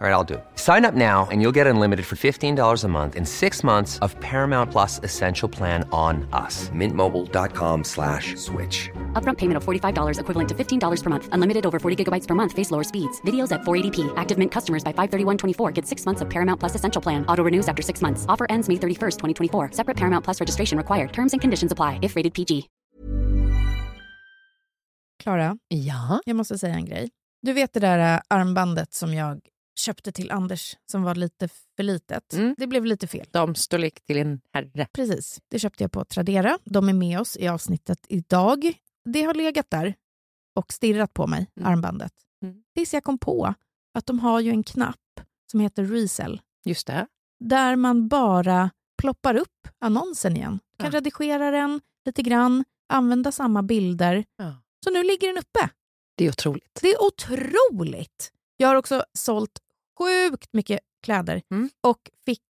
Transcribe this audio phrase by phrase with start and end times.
[0.00, 0.44] All right, I'll do it.
[0.56, 4.18] Sign up now and you'll get unlimited for $15 a month in six months of
[4.20, 6.68] Paramount Plus Essential Plan on us.
[6.74, 8.90] Mintmobile.com slash switch.
[9.14, 11.28] Upfront payment of $45 equivalent to $15 per month.
[11.32, 12.52] Unlimited over 40 gigabytes per month.
[12.52, 13.20] Face lower speeds.
[13.24, 14.12] Videos at 480p.
[14.16, 17.24] Active Mint customers by 531.24 get six months of Paramount Plus Essential Plan.
[17.26, 18.26] Auto renews after six months.
[18.28, 19.70] Offer ends May 31st, 2024.
[19.72, 21.12] Separate Paramount Plus registration required.
[21.12, 22.68] Terms and conditions apply if rated PG.
[25.22, 26.20] Klara, Ja.
[26.26, 27.10] jag måste säga en grej.
[27.42, 29.40] Du vet det där äh, armbandet som jag
[29.78, 32.32] köpte till Anders som var lite för litet.
[32.32, 32.54] Mm.
[32.58, 33.26] Det blev lite fel.
[33.30, 34.86] Damstorlek till en herre.
[34.92, 35.40] Precis.
[35.48, 36.58] Det köpte jag på Tradera.
[36.64, 38.72] De är med oss i avsnittet idag.
[39.04, 39.94] Det har legat där
[40.56, 41.72] och stirrat på mig, Mm.
[41.72, 42.12] armbandet.
[42.42, 42.62] Mm.
[42.74, 43.54] Tills jag kom på
[43.94, 47.06] att de har ju en knapp som heter Resell Just det.
[47.40, 48.70] där man bara
[49.02, 50.58] ploppar upp annonsen igen.
[50.78, 50.96] Kan Ja.
[50.98, 54.24] redigera den lite grann, använda samma bilder.
[54.36, 54.56] Ja.
[54.84, 55.68] Så nu ligger den uppe.
[56.16, 56.78] Det är otroligt.
[56.82, 58.32] Det är otroligt!
[58.56, 59.58] Jag har också sålt
[59.98, 61.70] sjukt mycket kläder Mm.
[61.80, 62.42] och fick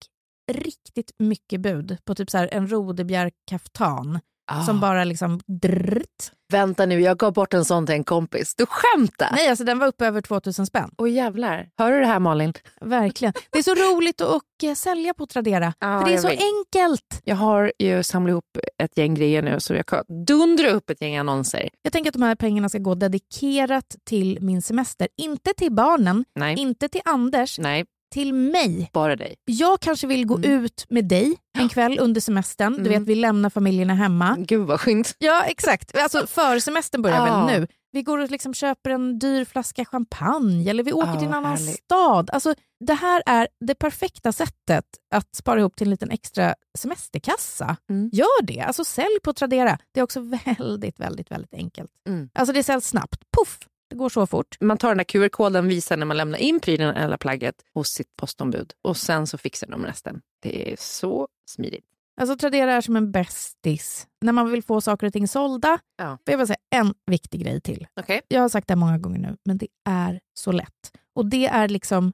[0.52, 4.62] riktigt mycket bud på typ så här en rodebjärkaftan Ah.
[4.62, 6.32] som bara liksom drrt.
[6.52, 8.54] Vänta nu, jag gav bort en sån till en kompis.
[8.56, 9.28] Du skämtar?
[9.32, 10.90] Nej, alltså den var uppe över 2000 spänn.
[10.98, 11.68] Åh jävlar.
[11.78, 12.52] Hör du det här Malin?
[12.80, 13.34] Verkligen.
[13.50, 15.74] Det är så roligt att och, eh, sälja på Tradera.
[15.78, 16.40] Ja, för det är så vet.
[16.40, 17.20] enkelt.
[17.24, 21.00] Jag har ju samlat ihop ett gäng grejer nu så jag kan dundra upp ett
[21.00, 21.68] gäng annonser.
[21.82, 25.08] Jag tänker att de här pengarna ska gå dedikerat till min semester.
[25.16, 28.90] Inte till barnen, Nej, inte till Anders, nej, till mig.
[28.92, 29.34] bara dig.
[29.44, 30.50] Jag kanske vill gå Mm.
[30.64, 32.72] ut med dig en kväll under semestern.
[32.72, 32.92] Du Mm.
[32.92, 34.36] vet, vi lämnar familjerna hemma.
[34.38, 35.14] Gud vad skönt.
[35.18, 35.96] Ja, exakt.
[35.98, 37.46] Alltså försemestern börjar Ja.
[37.46, 37.66] väl nu.
[37.92, 41.34] Vi går och liksom köper en dyr flaska champagne eller vi åker Ja, till en
[41.34, 41.84] annan härligt.
[41.84, 42.30] stad.
[42.30, 42.54] Alltså,
[42.84, 47.76] det här är det perfekta sättet att spara ihop till en liten extra semesterkassa.
[47.90, 48.10] Mm.
[48.12, 48.60] Gör det.
[48.60, 49.78] Alltså sälj på Tradera.
[49.92, 51.90] Det är också väldigt, väldigt, väldigt enkelt.
[52.08, 52.28] Mm.
[52.34, 53.20] Alltså det säljs snabbt.
[53.38, 53.58] Puff!
[53.94, 54.56] Det går så fort.
[54.60, 58.16] Man tar den där QR-koden, visar när man lämnar in prylen eller plagget hos sitt
[58.16, 60.20] postombud och sen så fixar de resten.
[60.42, 61.84] Det är så smidigt.
[62.20, 64.06] Alltså Tradera är som en bästis.
[64.20, 65.78] När man vill få saker och ting sålda.
[65.96, 66.18] Ja.
[66.24, 67.86] Jag bara säga en viktig grej till.
[68.00, 68.20] Okej.
[68.28, 70.92] Jag har sagt det många gånger nu, men det är så lätt.
[71.14, 72.12] Och det är liksom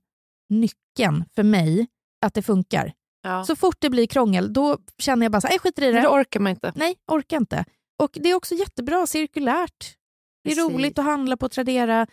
[0.48, 1.86] nyckeln för mig
[2.26, 2.92] att det funkar.
[3.22, 3.44] Ja.
[3.44, 6.02] Så fort det blir krångel, då känner jag bara så här, jag skiter i Men
[6.02, 6.08] det.
[6.08, 6.72] då orkar man inte.
[6.76, 7.64] Nej, orkar inte.
[7.98, 9.96] Och det är också jättebra cirkulärt.
[10.44, 10.74] Det är Precis.
[10.74, 12.06] roligt att handla på Tradera.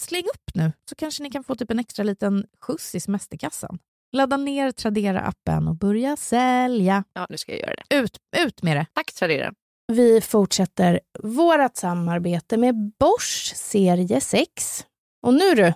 [0.00, 3.78] Släng upp nu, så kanske ni kan få typ en extra liten skjuts i semesterkassan.
[4.12, 7.04] Ladda ner Tradera-appen och börja sälja.
[7.12, 7.96] Ja, nu ska jag göra det.
[7.96, 8.86] Ut, ut med det.
[8.92, 9.54] Tack Tradera.
[9.92, 14.86] Vi fortsätter vårt samarbete med Bosch serie 6.
[15.26, 15.72] Och nu du,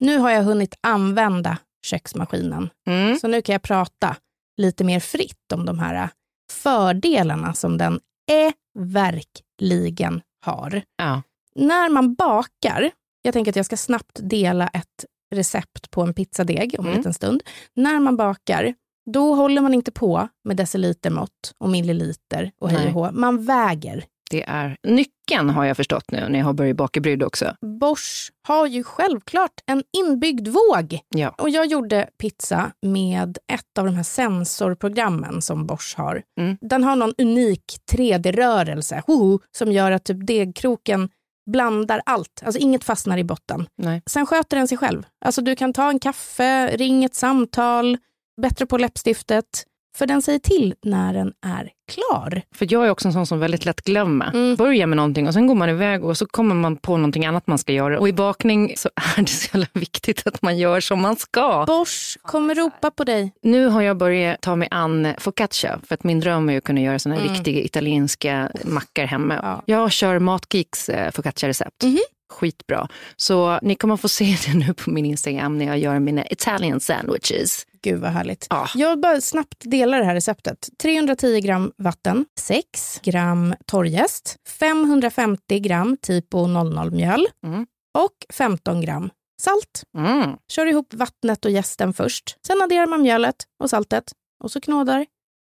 [0.00, 2.70] nu har jag hunnit använda köksmaskinen.
[2.86, 3.18] Mm.
[3.18, 4.16] Så nu kan jag prata
[4.56, 6.08] lite mer fritt om de här
[6.52, 8.00] fördelarna som den
[8.30, 10.82] är verkligen har.
[10.96, 11.22] Ja.
[11.54, 12.90] När man bakar,
[13.22, 15.04] jag tänker att jag ska snabbt dela ett
[15.34, 16.98] recept på en pizzadeg om en Mm.
[16.98, 17.42] liten stund.
[17.76, 18.74] När man bakar,
[19.10, 23.10] då håller man inte på med decilitermått och milliliter och hej och hå.
[23.12, 24.04] Man väger.
[24.30, 27.56] Det är nyckeln har jag förstått nu när jag har börjat baka brygd också.
[27.80, 30.98] Bosch har ju självklart en inbyggd våg.
[31.08, 31.28] Ja.
[31.38, 36.22] Och jag gjorde pizza med ett av de här sensorprogrammen som Bosch har.
[36.40, 36.56] Mm.
[36.60, 41.08] Den har någon unik 3D-rörelse hoho, som gör att typ degkroken
[41.50, 42.42] blandar allt.
[42.44, 43.66] Alltså inget fastnar i botten.
[43.78, 44.02] Nej.
[44.06, 45.06] Sen sköter den sig själv.
[45.24, 47.98] Alltså du kan ta en kaffe, ring ett samtal,
[48.42, 49.64] bättre på läppstiftet.
[49.96, 52.42] För den säger till när den är klar.
[52.54, 54.30] För jag är också en sån som väldigt lätt glömmer.
[54.34, 54.56] Mm.
[54.56, 57.46] Börjar med någonting och sen går man iväg och så kommer man på någonting annat
[57.46, 57.98] man ska göra.
[58.00, 61.64] Och i bakning så är det så jävla viktigt att man gör som man ska.
[61.66, 63.32] Bosch kommer ropa på dig.
[63.42, 66.80] Nu har jag börjat ta mig an focaccia för att min dröm är att kunna
[66.80, 67.34] göra såna här Mm.
[67.34, 69.34] riktiga italienska mackor hemma.
[69.42, 69.62] Ja.
[69.66, 71.82] Jag kör Matgeeks eh, focaccia-recept.
[71.82, 71.98] Mhm.
[72.32, 72.88] Skitbra.
[73.16, 76.80] Så ni kommer få se det nu på min Instagram när jag gör mina Italian
[76.80, 77.66] sandwiches.
[77.82, 78.46] Gud vad härligt.
[78.50, 78.68] Ja.
[78.74, 80.68] Jag bara snabbt delar det här receptet.
[80.82, 87.66] 310 gram vatten, 6 gram torrjäst, 550 gram typo 00-mjöl Mm.
[87.98, 89.10] och 15 gram
[89.42, 89.82] salt.
[89.98, 90.36] Mm.
[90.52, 92.36] Kör ihop vattnet och jästen först.
[92.46, 94.04] Sen adderar man mjölet och saltet
[94.44, 95.06] och så knådar.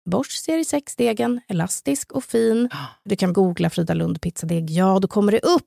[0.10, 2.70] Bosch serie 6-degen, elastisk och fin.
[3.06, 4.70] Du kan googla Frida Lund pizzadeg.
[4.70, 5.64] Ja, då kommer det upp.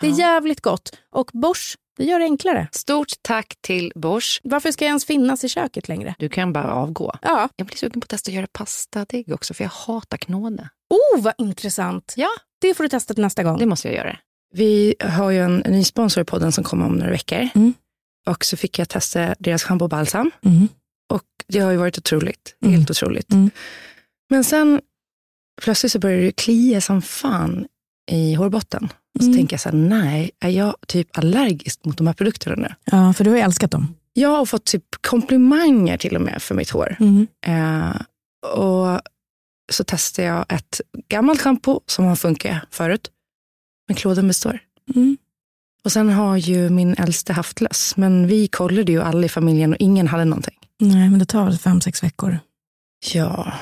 [0.00, 0.96] Det är jävligt gott.
[1.12, 2.68] Och Bosch, det gör det enklare.
[2.72, 4.40] Stort tack till Bosch.
[4.44, 6.14] Varför ska jag ens finnas i köket längre?
[6.18, 7.12] Du kan bara avgå.
[7.22, 7.48] Ja.
[7.56, 10.68] Jag blir sugen på att testa att göra pastadeg också, för jag hatar knåda.
[10.90, 12.14] Oh, vad intressant.
[12.16, 12.28] Ja,
[12.60, 13.58] Det får du testa till nästa gång.
[13.58, 14.16] det måste jag göra.
[14.54, 17.48] Vi har ju en ny sponsor i podden som kommer om några veckor.
[17.54, 17.74] Mm.
[18.26, 20.30] Och så fick jag testa deras schampo och balsam.
[20.44, 20.68] Mm.
[21.12, 22.56] Och det har ju varit otroligt.
[22.62, 22.74] Mm.
[22.74, 23.32] Helt otroligt.
[23.32, 23.50] Mm.
[24.30, 24.80] Men sen
[25.62, 27.66] plötsligt så började det klia som fan
[28.10, 28.84] i hårbotten.
[29.14, 29.36] Och så Mm.
[29.36, 32.74] tänker jag så här, nej, är jag typ allergisk mot de här produkterna nu?
[32.84, 33.94] Ja, för du har ju älskat dem.
[34.12, 36.96] Jag har fått typ komplimanger till och med för mitt hår.
[37.00, 37.26] Mm.
[37.46, 38.00] Eh,
[38.52, 39.00] och
[39.72, 43.10] så testade jag ett gammalt schampo som har funkat förut.
[43.88, 44.58] Men klådan består.
[44.94, 45.16] Mm.
[45.84, 47.96] Och sen har ju min äldste haft löss.
[47.96, 50.58] Men vi kollade ju alla i familjen och ingen hade någonting.
[50.80, 52.38] Nej, men det tar väl fem, sex veckor.
[53.12, 53.52] Ja.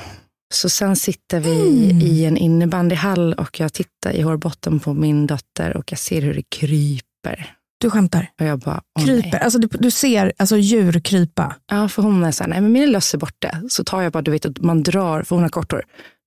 [0.55, 2.01] Så sen sitter vi Mm.
[2.01, 6.35] i en innebandyhall och jag tittar i hårbotten på min dotter och jag ser hur
[6.35, 7.55] det kryper.
[7.81, 8.31] Du skämtar.
[8.41, 9.31] Och jag bara, åh Kryper.
[9.33, 9.41] nej.
[9.41, 11.57] Alltså, du, du ser alltså, djur krypa.
[11.67, 13.63] Ja, för hon är så här, nej men mina löss är borta.
[13.69, 15.85] Så tar jag bara, du vet att man drar, för hon har kort hår,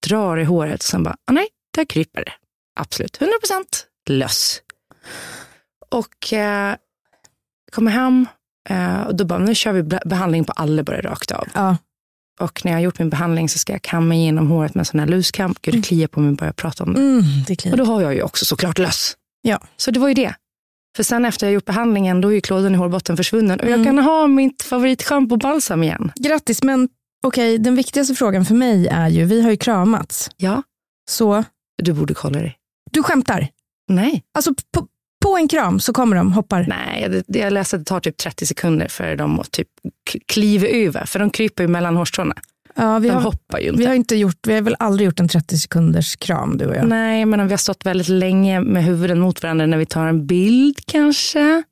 [0.07, 1.47] drar i håret och sen bara, ah, nej,
[1.77, 2.31] där kryper det.
[2.79, 4.61] Absolut, 100 procent löss.
[5.91, 6.75] Och eh,
[7.71, 8.27] kommer hem
[8.69, 11.47] eh, och då bara, nu kör vi be- behandling på alla bara rakt av.
[11.53, 11.77] Ja.
[12.39, 14.85] Och när jag har gjort min behandling så ska jag kamma igenom håret med en
[14.85, 15.55] sån här luskam.
[15.61, 16.99] Gud, det kliar på mig bara jag pratar om det.
[16.99, 19.15] Mm, det Och då har jag ju också såklart löss.
[19.41, 19.59] Ja.
[19.77, 20.35] Så det var ju det.
[20.95, 23.59] För sen efter jag gjort behandlingen, då är ju klådan i hårbotten försvunnen.
[23.59, 23.85] Och jag Mm.
[23.85, 26.11] kan ha mitt favoritschampo och balsam igen.
[26.15, 26.89] Grattis, men
[27.25, 30.29] okej, den viktigaste frågan för mig är ju, vi har ju kramats.
[30.37, 30.63] Ja,
[31.09, 31.43] Så
[31.83, 32.57] du borde kolla dig.
[32.91, 33.47] du skämtar?
[33.87, 34.23] Nej.
[34.37, 34.87] Alltså på,
[35.25, 36.65] på en kram så kommer de, hoppar.
[36.67, 39.67] Nej, det, jag läste att det tar typ 30 sekunder för dem att typ
[40.25, 41.05] kliva över.
[41.05, 42.35] För de kryper ju mellan hårstråna.
[42.75, 43.79] Ja, vi, De har, hoppar ju inte.
[43.79, 46.75] vi har inte gjort, vi har väl aldrig gjort en 30 sekunders kram du och
[46.75, 46.87] jag.
[46.87, 50.07] Nej, men om vi har stått väldigt länge med huvuden mot varandra när vi tar
[50.07, 51.63] en bild kanske.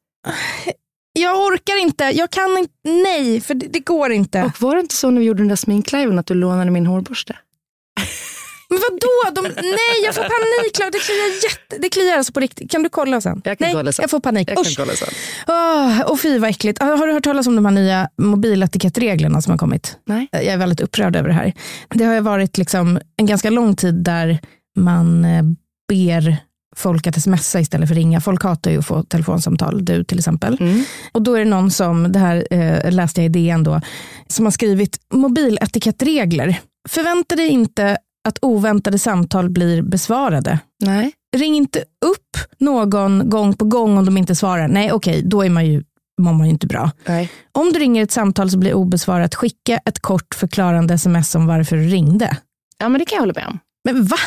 [1.14, 4.44] Jag orkar inte, jag kan inte, nej, för det, det går inte.
[4.44, 6.86] Och var det inte så när vi gjorde den där sminkliven att du lånade min
[6.86, 7.36] hårborste?
[8.74, 9.42] Men vadå?
[9.42, 10.92] De, nej, jag får panik.
[10.94, 12.72] Det kliar, jätte, det kliar alltså på riktigt.
[12.72, 13.42] Kan du kolla sen?
[13.46, 14.04] Jag kan nej, kolla sen.
[14.04, 14.50] jag får panik.
[14.50, 14.78] Jag kan Usch.
[14.78, 15.08] kolla sen.
[15.48, 16.82] Åh, och fy vad äckligt.
[16.82, 19.98] Ah, Har du hört talas om de här nya mobiletikettreglerna som har kommit?
[20.06, 20.28] Nej.
[20.32, 21.54] Jag är väldigt upprörd över det här.
[21.90, 24.40] Det har ju varit liksom en ganska lång tid där
[24.76, 25.44] man eh,
[25.90, 26.38] ber
[26.76, 28.22] folk att smsa istället för ringa.
[28.22, 30.58] Folk hatar ju att få telefonsamtal, du till exempel.
[30.60, 30.84] Mm.
[31.12, 33.82] Och då är det någon som, det här eh, läste jag i DN då,
[34.28, 36.60] som har skrivit mobiletikettregler.
[36.90, 37.98] Förvänta dig inte
[38.28, 40.60] att oväntade samtal blir besvarade.
[40.84, 41.12] Nej.
[41.38, 44.68] Ring inte upp någon gång på gång om de inte svarar.
[44.68, 45.84] Nej, okej, då är man ju,
[46.22, 46.92] mår man ju inte bra.
[47.06, 47.32] Nej.
[47.52, 51.76] Om du ringer ett samtal som blir obesvarat, skicka ett kort förklarande sms om varför
[51.76, 52.38] du ringde.
[52.78, 53.60] Ja, men det kan jag hålla med om.
[53.84, 54.18] Men va?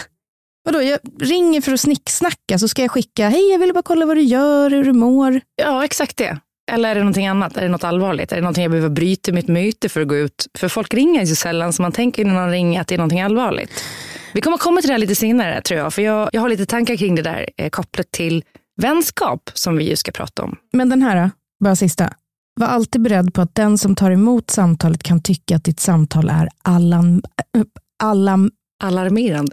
[0.64, 4.06] Vadå, jag ringer för att snicksnacka så ska jag skicka, hej jag ville bara kolla
[4.06, 5.40] vad du gör, hur du mår.
[5.62, 6.38] Ja, exakt det.
[6.72, 7.56] Eller är det någonting annat?
[7.56, 8.32] Är det något allvarligt?
[8.32, 10.46] Är det någonting jag behöver bryta mitt möte för att gå ut?
[10.58, 13.20] För folk ringer ju sällan så man tänker när någon ringer att det är någonting
[13.20, 13.84] allvarligt.
[14.32, 15.94] Vi kommer komma till det här lite senare tror jag.
[15.94, 18.44] För jag, jag har lite tankar kring det där eh, kopplat till
[18.76, 20.56] vänskap som vi ju ska prata om.
[20.72, 21.30] Men den här,
[21.64, 22.12] bara sista.
[22.60, 26.28] Var alltid beredd på att den som tar emot samtalet kan tycka att ditt samtal
[26.28, 27.22] är allan,
[27.56, 27.62] äh,
[28.02, 28.50] allan,
[28.84, 29.52] Alarmerande.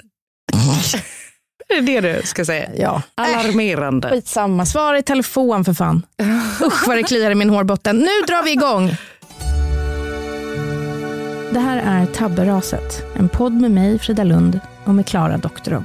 [1.78, 2.70] är det det du ska säga?
[2.78, 3.02] ja.
[3.16, 4.10] Alarmerande.
[4.10, 6.06] Skitsamma, svara i telefon för fan.
[6.66, 7.98] Usch vad det kliar i min hårbotten.
[7.98, 8.96] Nu drar vi igång.
[11.52, 15.84] Det här är Tabberaset, en podd med mig, Frida Lund, och med Klara Doktorov.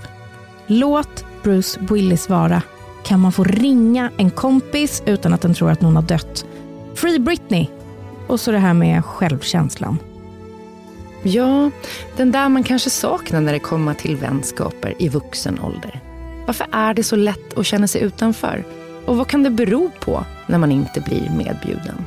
[0.67, 2.63] Låt Bruce Willis vara.
[3.05, 6.47] Kan man få ringa en kompis utan att den tror att någon har dött?
[6.95, 7.67] Free Britney.
[8.27, 9.99] Och så det här med självkänslan.
[11.23, 11.71] Ja,
[12.17, 16.01] den där man kanske saknar när det kommer till vänskaper i vuxen ålder.
[16.47, 18.65] Varför är det så lätt att känna sig utanför?
[19.07, 22.05] Och vad kan det bero på när man inte blir medbjuden?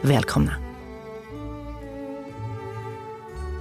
[0.00, 0.52] Välkomna.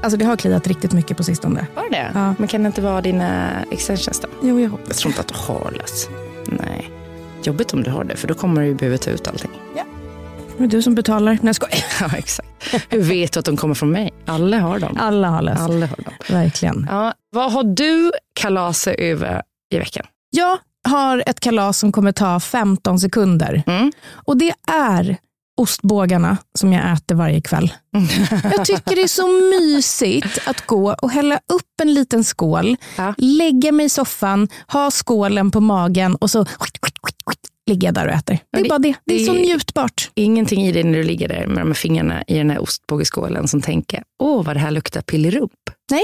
[0.02, 1.68] Alltså det har kliat riktigt mycket på sistone.
[1.76, 2.36] Var det Ja.
[2.38, 4.28] Men kan det inte vara dina extensions då?
[4.42, 4.88] Jo, jag hoppas.
[4.88, 6.10] Jag tror inte att du har löss.
[6.46, 6.92] Nej.
[7.44, 9.52] Jobbigt om du har det, för då kommer du ju behöva ta ut allting.
[10.58, 11.32] Det är du som betalar.
[11.32, 11.84] Nej, jag skojar.
[12.02, 12.48] Ja, exakt.
[12.90, 14.14] Hur vet du att de kommer från mig?
[14.26, 14.98] Alla har dem.
[15.00, 15.62] Alla har löst.
[15.62, 16.14] Alla har dem.
[16.30, 16.88] Verkligen.
[16.90, 19.42] Ja, vad har du kalasat över
[19.74, 20.06] i veckan?
[20.30, 20.58] Jag
[20.90, 23.64] har ett kalas som kommer ta 15 sekunder.
[23.68, 23.92] Mm.
[24.10, 25.18] Och det är
[25.58, 27.74] ostbågarna som jag äter varje kväll.
[28.44, 33.14] Jag tycker det är så mysigt att gå och hälla upp en liten skål, Ja.
[33.18, 36.46] lägga mig i soffan, ha skålen på magen och så
[37.68, 38.40] ligger jag där och äter.
[38.52, 38.94] Det är det- bara det.
[39.06, 40.12] Det är det- så njutbart.
[40.16, 43.48] Ingenting i dig när du ligger där med de här fingrarna i den här ostbågeskålen
[43.48, 45.52] som tänker, åh vad det här luktar pillerump.
[45.92, 46.04] Nej,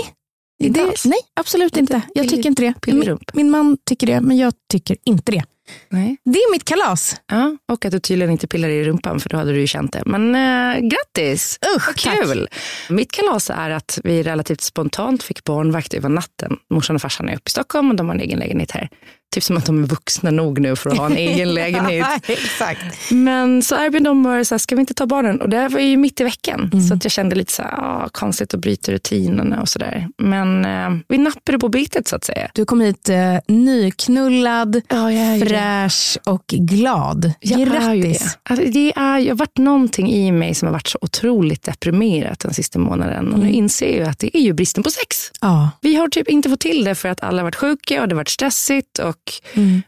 [0.64, 2.02] Inte det, nej, absolut inte.
[2.14, 2.94] Jag pillig- tycker inte det.
[2.94, 5.44] Min, min man tycker det, men jag tycker inte det.
[5.90, 6.18] Nej.
[6.26, 7.16] Det är mitt kalas.
[7.32, 9.94] Ja, och att du tydligen inte pillar i rumpan för då hade du ju känt
[9.94, 10.04] det.
[10.06, 11.60] Men äh, grattis!
[11.78, 12.24] Usch, Vad tack.
[12.24, 12.48] kul!
[12.90, 16.58] Mitt kalas är att vi relativt spontant fick barnvakt över natten.
[16.74, 18.90] Morsan och farsan är uppe i Stockholm och de har en egen lägenhet här.
[19.34, 22.08] Typ som att de är vuxna nog nu för att ha en egen lägenhet.
[22.28, 23.12] Exakt.
[23.12, 25.42] Men så erbjöd de bara, så här, ska vi inte ta barnen?
[25.42, 26.70] Och det här var ju mitt i veckan.
[26.74, 26.88] Mm.
[26.88, 30.08] Så att jag kände lite så här, ah, konstigt att bryta rutinerna och sådär.
[30.18, 32.50] Men eh, vi nappade på bitet så att säga.
[32.54, 37.34] Du kom hit eh, nyknullad, Ja, är fräsch och glad.
[37.40, 38.10] Jag är ju det.
[38.10, 38.38] Grattis.
[38.44, 42.40] Alltså, det är, jag har varit någonting i mig som har varit så otroligt deprimerat
[42.40, 43.34] den sista månaden.
[43.34, 45.32] Och nu inser jag att det är ju bristen på sex.
[45.42, 45.70] Ja.
[45.82, 48.16] Vi har typ inte fått till det för att alla har varit sjuka och det
[48.16, 49.00] har varit stressigt.
[49.00, 49.23] Och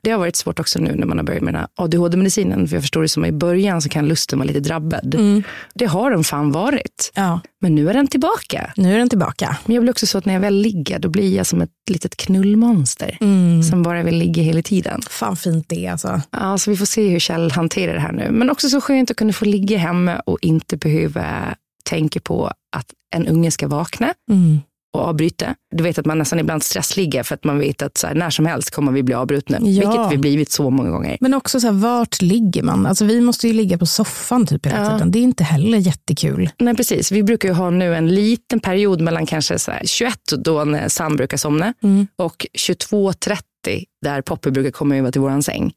[0.01, 2.68] Det har varit svårt också nu när man har börjat med den här ADHD-medicinen.
[2.68, 5.15] För jag förstår det som att i början så kan lusten vara lite drabbad.
[5.74, 7.12] Det har den fan varit.
[7.15, 8.74] ja, Men nu är den tillbaka.
[8.75, 9.58] nu är den tillbaka.
[9.65, 11.70] Men jag blir också så att när jag väl ligger då blir jag som ett
[11.89, 13.18] litet knullmonster.
[13.70, 15.01] Som bara vill ligga hela tiden.
[15.10, 16.22] Fan fint det alltså.
[16.32, 18.32] Ja, så vi får se hur Kjell hanterar det här nu.
[18.32, 22.86] Men också så skönt att kunna få ligga hemma och inte behöva tänka på att
[23.15, 24.60] en unge ska vakna Mm.
[24.95, 25.55] Och avbryta.
[25.75, 28.45] Du vet att man nästan ibland stressligger för att man vet att här, när som
[28.45, 29.57] helst kommer vi bli avbrutna.
[29.61, 29.89] Ja.
[29.89, 31.17] Vilket vi blivit så många gånger.
[31.21, 32.85] Men också så här, vart ligger man?
[32.85, 34.89] Alltså, vi måste ju ligga på soffan typ hela Ja.
[34.91, 35.11] tiden.
[35.11, 36.49] Det är inte heller jättekul.
[36.59, 37.11] Nej, precis.
[37.11, 40.89] Vi brukar ju ha nu en liten period mellan kanske så här 21 då när
[40.89, 41.73] Sam brukar somna
[42.17, 43.39] och 22.30
[44.01, 45.74] där Poppy brukar komma över till våran säng.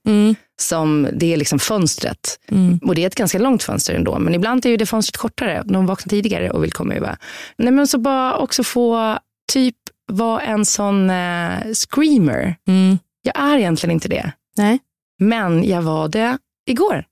[0.61, 2.39] Som det är liksom fönstret.
[2.83, 4.19] Och det är ett ganska långt fönster ändå.
[4.19, 5.63] Men ibland är ju det fönstret kortare.
[5.67, 7.17] De vaknar tidigare och vill komma över.
[7.59, 9.19] Nej, men så bara också få
[9.53, 9.77] typ
[10.13, 12.57] vara en sån eh, screamer.
[12.69, 12.99] Mm.
[13.23, 14.33] Jag är egentligen inte det.
[14.57, 14.79] Nej,
[15.19, 16.39] Men jag var det
[16.71, 17.05] igår.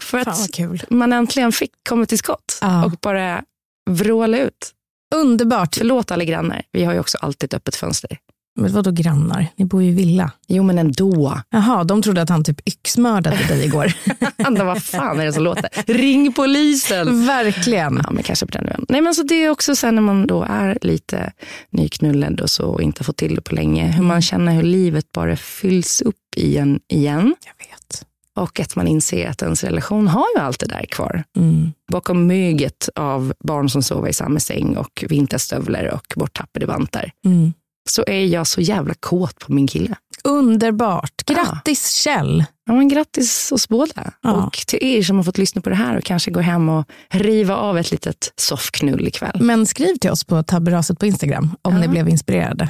[0.00, 0.58] För att
[0.90, 2.84] man äntligen fick komma till skott Ja.
[2.84, 3.42] och bara
[3.90, 4.70] vråla ut.
[5.14, 5.74] Underbart.
[5.76, 6.62] Förlåt alla grannar.
[6.72, 8.18] Vi har ju också alltid ett öppet fönster.
[8.54, 9.46] Men vadå grannar?
[9.56, 10.32] Ni bor ju i villa.
[10.48, 11.40] Jo, men ändå.
[11.50, 13.92] Jaha, de trodde att han typ yxmördade dig igår.
[14.44, 15.92] Andra, vad fan är det som låter?
[15.92, 17.26] Ring polisen!
[17.26, 18.00] Verkligen.
[18.04, 18.86] Ja, men kanske på den nivån.
[18.88, 21.32] Nej, men så det är också sen när man då är lite
[21.70, 23.92] nyknullad och så och inte fått till det på länge.
[23.92, 26.80] Hur man känner hur livet bara fylls upp igen.
[26.88, 27.34] igen.
[27.44, 28.06] Jag vet.
[28.36, 31.24] Och att man inser att ens relation har ju allt det där kvar.
[31.36, 31.72] Mm.
[31.92, 37.12] Bakom möget av barn som sover i samma säng och vinterstövlar och borttappade vantar.
[37.24, 37.52] Mm.
[37.90, 39.96] Så är jag så jävla kåt på min kille.
[40.24, 41.22] Underbart.
[41.26, 42.44] Grattis Kjell.
[42.66, 44.12] Ja, men grattis oss båda.
[44.22, 44.32] Ja.
[44.32, 46.84] Och till er som har fått lyssna på det här och kanske gå hem och
[47.10, 49.38] riva av ett litet soffknull ikväll.
[49.40, 52.68] Men skriv till oss på tabberaset på Instagram om ni blev inspirerade.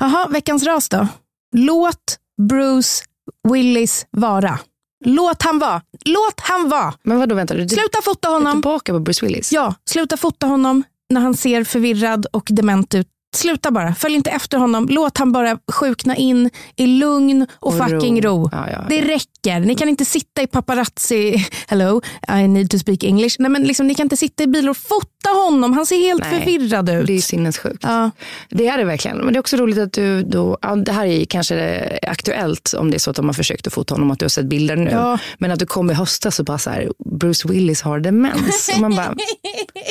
[0.00, 1.08] Jaha, veckans ras då.
[1.56, 2.18] Låt
[2.48, 3.04] Bruce
[3.52, 4.58] Willis vara.
[5.04, 5.82] Låt han vara.
[6.04, 6.94] Låt han vara.
[7.02, 8.52] Men vadå, vänta, du Sluta fota är honom.
[8.52, 9.52] tillbaka på Bruce Willis?
[9.52, 13.06] Ja, sluta fota honom när han ser förvirrad och dement ut.
[13.38, 14.86] Sluta bara, följ inte efter honom.
[14.90, 17.88] Låt han bara sjukna in i lugn och, Och ro.
[17.88, 18.48] fucking ro.
[18.52, 19.04] Ja, ja, det ja.
[19.04, 19.60] räcker.
[19.60, 23.36] Ni kan inte sitta i paparazzi, hello, I need to speak English.
[23.38, 25.72] Nej, men liksom, ni kan inte sitta i bilar och fota honom.
[25.72, 27.06] Han ser helt Nej, förvirrad ut.
[27.06, 27.82] Det är sinnessjukt.
[27.82, 28.10] Ja.
[28.50, 29.18] Det är det verkligen.
[29.18, 32.90] Men det är också roligt att du då, ja, det här är kanske aktuellt om
[32.90, 34.76] det är så att de har försökt att fota honom, att du har sett bilder
[34.76, 34.90] nu.
[34.90, 35.18] Ja.
[35.38, 38.70] Men att du kom i höstas och bara så här, Bruce Willis har demens.
[38.74, 39.14] Och man bara,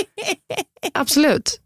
[0.93, 1.59] absolut.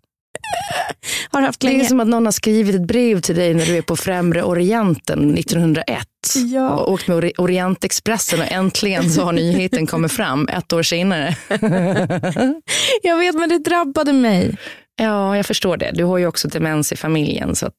[1.30, 1.86] Har haft Det är länge.
[1.86, 5.34] som att någon har skrivit ett brev till dig när du är på Främre Orienten
[5.38, 6.08] 1901.
[6.54, 6.70] Ja.
[6.70, 11.36] Och åkt med Ori- Orientexpressen och äntligen så har nyheten kommit fram ett år senare.
[13.02, 14.58] Jag vet, men det drabbade mig.
[14.96, 15.92] Ja, jag förstår det.
[15.94, 17.70] Du har ju också demens i familjen så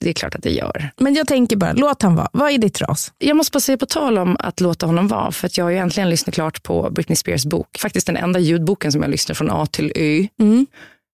[0.00, 0.90] det är klart att det gör.
[1.00, 2.28] Men jag tänker bara, låt han vara.
[2.32, 3.12] Vad är ditt ras?
[3.18, 5.70] Jag måste bara säga på tal om att låta honom vara, för att jag har
[5.70, 7.78] ju äntligen lyssnat klart på Britney Spears bok.
[7.78, 10.26] Faktiskt den enda ljudboken som jag lyssnar från A till Ö.
[10.44, 10.66] Mm.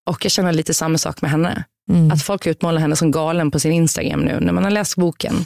[0.08, 1.64] Och jag känner lite samma sak med henne.
[2.12, 5.44] Att folk utmålar henne som galen på sin Instagram nu när man har läst boken.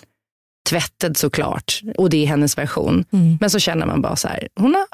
[0.68, 3.04] Tvättad såklart, och det är hennes version.
[3.40, 4.84] Men så känner man bara så här, hon har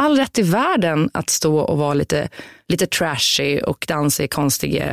[0.00, 2.28] all rätt i världen att stå och vara lite,
[2.68, 4.86] lite trashy och dansa i konstiga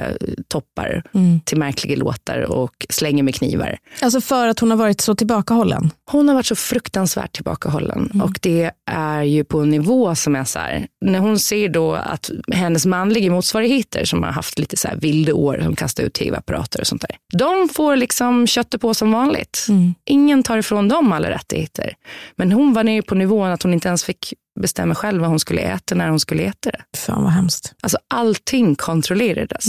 [0.48, 1.04] toppar
[1.46, 3.78] till märkliga låtar och slänga med knivar.
[4.02, 5.92] Alltså för att hon har varit så tillbakahållen.
[6.06, 10.44] Hon har varit så fruktansvärt tillbakahållen och det är ju på en nivå som är
[10.44, 14.88] så här, när hon ser då att hennes manliga motsvarigheter som har haft lite så
[14.88, 18.94] här vilda år, som kastar ut tv-apparater och sånt där, de får liksom köttet på
[18.94, 19.68] som vanligt.
[20.06, 21.94] Ingen tar ifrån dem alla rättigheter.
[22.36, 25.40] Men hon var nere på nivån att hon inte ens fick bestämma själv vad hon
[25.40, 26.98] skulle äta när hon skulle äta det.
[26.98, 27.74] Fan vad hemskt.
[27.82, 29.66] Alltså allting kontrollerades.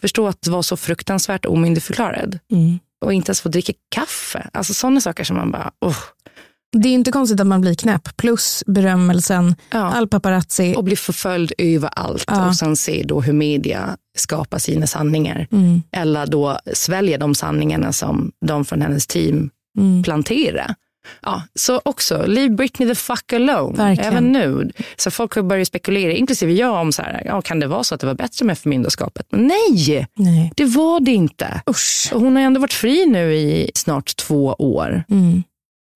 [0.00, 2.38] Förstå att vara så fruktansvärt omyndigförklarad
[3.04, 4.50] och inte ens få dricka kaffe.
[4.52, 5.96] Alltså sådana saker som man bara, oh.
[6.76, 8.16] Det är inte konstigt att man blir knäpp.
[8.16, 9.78] Plus berömmelsen, Ja.
[9.78, 10.74] all paparazzi.
[10.76, 12.48] och bli förföljd överallt Ja.
[12.48, 15.46] och sen se då hur media skapa sina sanningar.
[15.52, 15.82] Mm.
[15.92, 20.02] Eller då svälja de sanningarna som de från hennes team Mm.
[20.02, 20.74] plantera.
[21.22, 23.76] Ja, så också, leave Britney the fuck alone.
[23.76, 24.12] Verkligen.
[24.12, 24.70] Även nu.
[24.96, 27.94] Så folk har börjat spekulera, inklusive jag, om så här, ja, kan det vara så
[27.94, 29.26] att det var bättre med förmyndarskapet?
[29.30, 30.52] Men nej, Nej.
[30.56, 31.62] det var det inte.
[31.70, 32.10] Usch.
[32.12, 35.04] Och hon har ändå varit fri nu i snart två år.
[35.10, 35.42] Mm.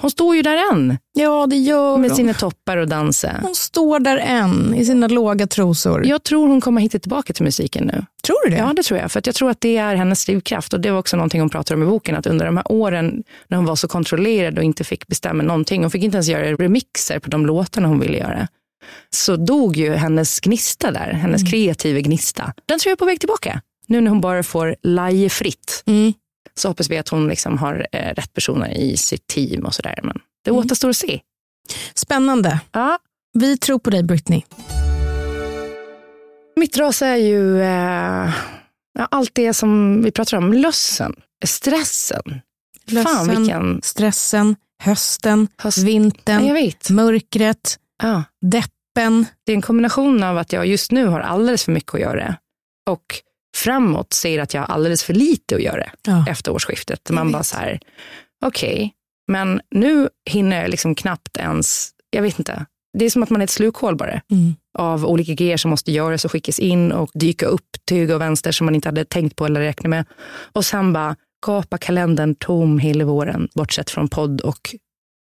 [0.02, 2.16] Hon står ju där än Ja, det gör med hon.
[2.16, 3.38] sina toppar och danser.
[3.42, 6.06] Hon står där än i sina låga trosor.
[6.06, 8.04] Jag tror hon kommer hitta tillbaka till musiken nu.
[8.22, 8.56] Tror du det?
[8.56, 9.12] Ja, det tror jag.
[9.12, 10.72] För att jag tror att det är hennes drivkraft.
[10.72, 12.16] Och det var också någonting hon pratar om i boken.
[12.16, 15.82] Att under de här åren när hon var så kontrollerad och inte fick bestämma någonting.
[15.82, 18.48] Hon fick inte ens göra remixer på de låtarna hon ville göra.
[19.10, 21.12] Så dog ju hennes gnista där.
[21.12, 22.52] Hennes kreativa gnista.
[22.66, 23.60] Den tror jag är på väg tillbaka.
[23.86, 25.82] Nu när hon bara får laje fritt.
[25.86, 26.12] Mm.
[26.62, 29.98] Så hoppas vi att hon liksom har eh, rätt personer i sitt team och sådär.
[30.02, 30.60] Men det Mm.
[30.64, 31.20] återstår att se.
[31.94, 32.60] Spännande.
[32.72, 32.98] Ja.
[33.38, 34.42] Vi tror på dig Britney.
[36.56, 38.34] Mitt ras är ju eh,
[39.10, 40.52] allt det som vi pratar om.
[40.52, 41.14] Lössen,
[41.44, 42.22] stressen.
[42.24, 43.80] Fan Lössen, vilken...
[43.82, 48.24] stressen, hösten, Höst- vintern, mörkret, Ja.
[48.40, 49.26] deppen.
[49.46, 52.36] Det är en kombination av att jag just nu har alldeles för mycket att göra
[52.90, 53.04] och
[53.56, 56.24] framåt ser att jag har alldeles för lite att göra Ja.
[56.28, 57.00] efter årsskiftet.
[57.08, 57.32] Jag Man vet.
[57.32, 57.80] bara så här,
[58.44, 58.92] okej,
[59.32, 62.66] men nu hinner jag liksom knappt ens, jag vet inte,
[62.98, 64.54] det är som att man är ett slukhål bara Mm.
[64.78, 68.20] av olika grejer som måste göras och skickas in och dyka upp till höger och
[68.20, 70.04] vänster som man inte hade tänkt på eller räknat med.
[70.52, 71.16] Och sen bara
[71.46, 74.74] gapa kalendern tom hela våren, bortsett från podd och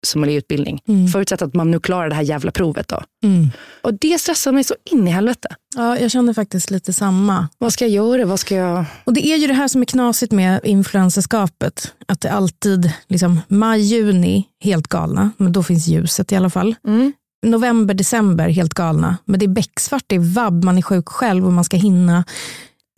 [0.06, 0.82] sommelierutbildning.
[0.88, 1.08] Mm.
[1.08, 3.02] Förutsatt att man nu klarar det här jävla provet då.
[3.24, 3.50] Mm.
[3.82, 5.56] Och det stressar mig så in i helvete.
[5.76, 7.48] Ja, jag känner faktiskt lite samma.
[7.58, 8.26] Vad ska jag göra?
[8.26, 8.86] Vad ska jag...
[9.04, 11.94] Och Det är ju det här som är knasigt med influencerskapet.
[12.08, 15.32] Att det alltid, liksom maj, juni, helt galna.
[15.38, 16.76] Men då finns ljuset i alla fall.
[16.88, 17.14] Mm.
[17.46, 19.18] November, december, helt galna.
[19.26, 22.24] Men det är becksvart, det är vabb, man är sjuk själv och man ska hinna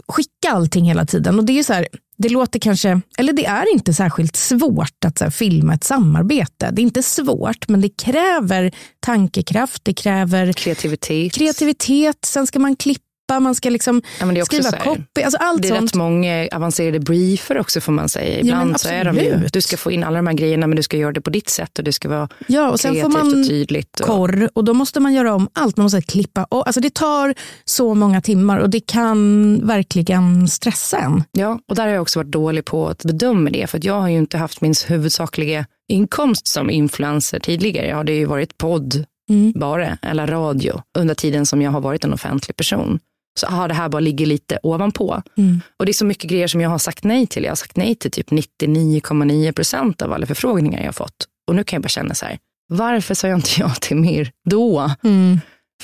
[0.08, 1.40] skicka allting hela tiden.
[1.40, 1.88] Och det är så här,
[2.22, 6.70] det låter kanske, eller det är inte särskilt svårt att här, filma ett samarbete.
[6.72, 11.34] Det är inte svårt, men det kräver tankekraft, det kräver Kreativitet.
[11.34, 13.06] kreativitet, sen ska man klippa,
[13.40, 15.84] man ska liksom Ja, skriva copy, alltså allt Det är sånt.
[15.92, 18.40] rätt många avancerade briefer också får man säga.
[18.40, 20.84] Ibland så är de ju, du ska få in alla de här grejerna men du
[20.84, 23.14] ska göra det på ditt sätt och det ska vara Ja, och sen får kreativt
[23.34, 24.00] man och tydligt.
[24.00, 25.78] Och, korr och då måste man göra om allt.
[25.78, 27.34] Man måste klippa och, alltså Det tar
[27.66, 31.24] så många timmar och det kan verkligen stressa en.
[31.32, 34.02] ja, och där har jag också varit dålig på att bedöma det för att jag
[34.02, 37.88] har ju inte haft min huvudsakliga inkomst som influencer tidigare.
[37.88, 39.52] Jag hade ju varit podd Mm.
[39.56, 43.00] bara, eller radio, under tiden som jag har varit en offentlig person.
[43.40, 45.22] Så har det här bara ligger lite ovanpå.
[45.38, 45.62] Mm.
[45.80, 47.44] Och det är så mycket grejer som jag har sagt nej till.
[47.44, 51.28] Jag har sagt nej till typ 99,9 procent av alla förfrågningar jag har fått.
[51.48, 52.40] Och nu kan jag bara känna så här,
[52.70, 54.92] varför sa jag inte ja till mer då?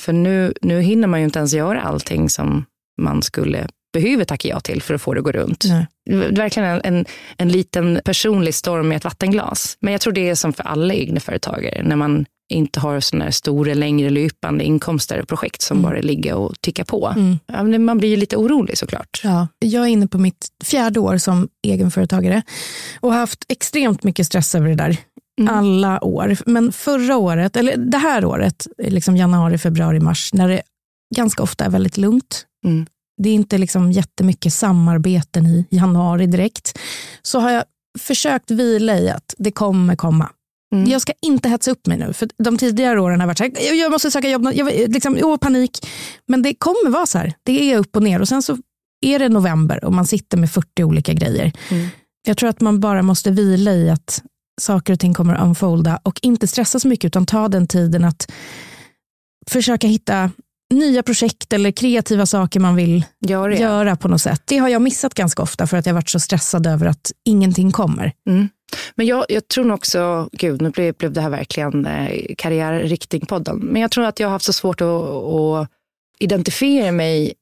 [0.00, 2.64] För nu, nu hinner man ju inte ens göra allting som
[3.00, 5.64] man skulle behöva tacka ja till för att få det att gå runt.
[5.68, 5.86] Nej.
[6.30, 7.06] Verkligen en, en,
[7.36, 9.76] en liten personlig storm i ett vattenglas.
[9.80, 13.24] Men jag tror det är som för alla egna företagare när man inte har sådana
[13.24, 17.14] här stora, längre löpande inkomster och projekt som bara ligger och tickar på.
[17.16, 17.84] Mm.
[17.84, 19.20] Man blir ju lite orolig såklart.
[19.24, 22.42] Ja, jag är inne på mitt fjärde år som egenföretagare
[23.00, 24.96] och har haft extremt mycket stress över det där.
[25.40, 25.54] Mm.
[25.54, 26.36] Alla år.
[26.46, 30.62] Men förra året, eller det här året, liksom januari, februari, mars, när det
[31.16, 32.44] ganska ofta är väldigt lugnt.
[32.66, 32.86] Mm.
[33.22, 36.78] Det är inte liksom jättemycket samarbeten i januari direkt.
[37.22, 37.64] Så har jag
[37.98, 40.28] försökt vila i att det kommer komma.
[40.74, 40.90] Mm.
[40.90, 42.12] Jag ska inte hetsa upp mig nu.
[42.12, 45.36] För De tidigare åren har varit så här, "Jag- måste söka jobb, jag, liksom, åh,
[45.36, 45.86] panik.
[46.26, 48.20] Men det kommer vara så här, det är upp och ner.
[48.20, 48.56] Och sen så
[49.06, 51.52] är det november och man sitter med 40 olika grejer.
[51.70, 51.88] Mm.
[52.26, 54.22] Jag tror att man bara måste vila i att
[54.60, 58.04] saker och ting kommer att unfolda och inte stressa så mycket utan ta den tiden
[58.04, 58.30] att
[59.50, 60.30] försöka hitta
[60.74, 63.04] nya projekt eller kreativa saker man vill
[63.58, 64.42] göra på något sätt.
[64.44, 67.70] Det har jag missat ganska ofta för att jag varit så stressad över att ingenting
[67.72, 68.12] kommer.
[68.28, 68.48] Mm.
[68.94, 73.58] Men jag, jag tror nog också, gud nu blev, blev det här verkligen eh, karriärriktning-podden,
[73.62, 75.68] men jag tror att jag har haft så svårt att, att
[76.18, 77.34] identifiera mig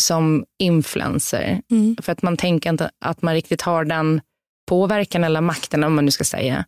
[0.00, 1.62] som influencer.
[1.70, 1.96] Mm.
[2.02, 4.20] För att man tänker inte att man riktigt har den
[4.68, 6.64] påverkan eller makten, om man nu ska säga.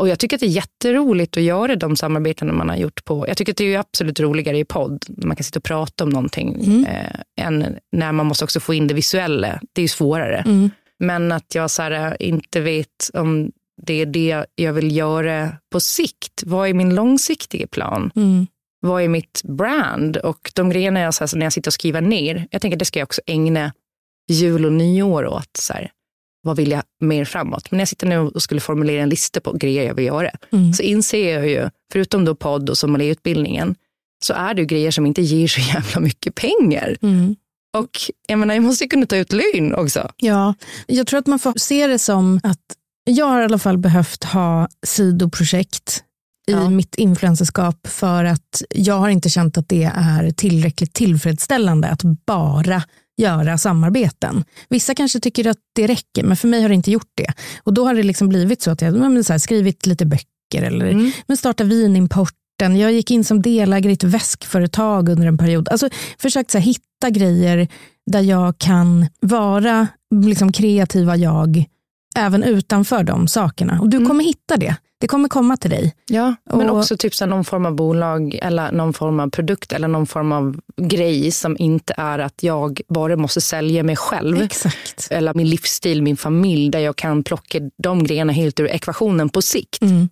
[0.00, 3.28] Och jag tycker att det är jätteroligt att göra de samarbeten man har gjort på.
[3.28, 6.04] Jag tycker att det är absolut roligare i podd, när man kan sitta och prata
[6.04, 6.84] om någonting, Mm.
[6.84, 9.60] eh, än när man måste också få in det visuella.
[9.72, 10.36] Det är ju svårare.
[10.46, 10.70] Mm.
[10.98, 15.80] Men att jag så här, inte vet om det är det jag vill göra på
[15.80, 16.42] sikt.
[16.46, 18.10] Vad är min långsiktiga plan?
[18.16, 18.46] Mm.
[18.80, 20.16] Vad är mitt brand?
[20.16, 22.76] Och de grejerna jag, så här, så när jag sitter och skriver ner, jag tänker
[22.76, 23.72] att det ska jag också ägna
[24.30, 25.56] jul och nyår åt.
[25.58, 25.90] Så här,
[26.42, 27.70] vad vill jag mer framåt?
[27.70, 30.30] Men när jag sitter nu och skulle formulera en lista på grejer jag vill göra,
[30.52, 30.72] Mm.
[30.72, 33.74] så inser jag ju, förutom då podd och sommelierutbildningen,
[34.24, 36.96] så är det ju grejer som inte ger så jävla mycket pengar.
[37.02, 37.36] Mm.
[37.76, 37.90] Och
[38.28, 40.10] jag menar, jag måste ju kunna ta ut lön också.
[40.16, 40.54] Ja,
[40.86, 42.60] jag tror att man får se det som att
[43.04, 46.02] jag har i alla fall behövt ha sidoprojekt
[46.48, 46.70] i Ja.
[46.70, 52.82] mitt influencerskap för att jag har inte känt att det är tillräckligt tillfredsställande att bara
[53.16, 54.44] göra samarbeten.
[54.68, 57.32] Vissa kanske tycker att det räcker, men för mig har det inte gjort det.
[57.62, 60.26] Och då har det liksom blivit så att jag har så här, skrivit lite böcker
[60.62, 61.12] eller Mm.
[61.26, 61.64] men starta
[62.58, 62.76] vinimporten.
[62.80, 65.68] Jag gick in som delägare i ett väskföretag under en period.
[65.68, 65.88] Alltså
[66.18, 67.68] försökt så här, hitta grejer
[68.10, 69.88] där jag kan vara
[70.24, 71.64] liksom, kreativa jag
[72.16, 73.80] även utanför de sakerna.
[73.80, 74.08] Och du Mm.
[74.08, 74.76] kommer hitta det.
[75.00, 75.94] Det kommer komma till dig.
[76.08, 79.72] Ja, men Och- också typ så någon form av bolag eller någon form av produkt
[79.72, 84.42] eller någon form av grej som inte är att jag bara måste sälja mig själv.
[84.42, 85.08] Exakt.
[85.10, 89.42] Eller min livsstil, min familj, där jag kan plocka de grejerna helt ur ekvationen på
[89.42, 89.82] sikt.
[89.82, 90.08] Mm.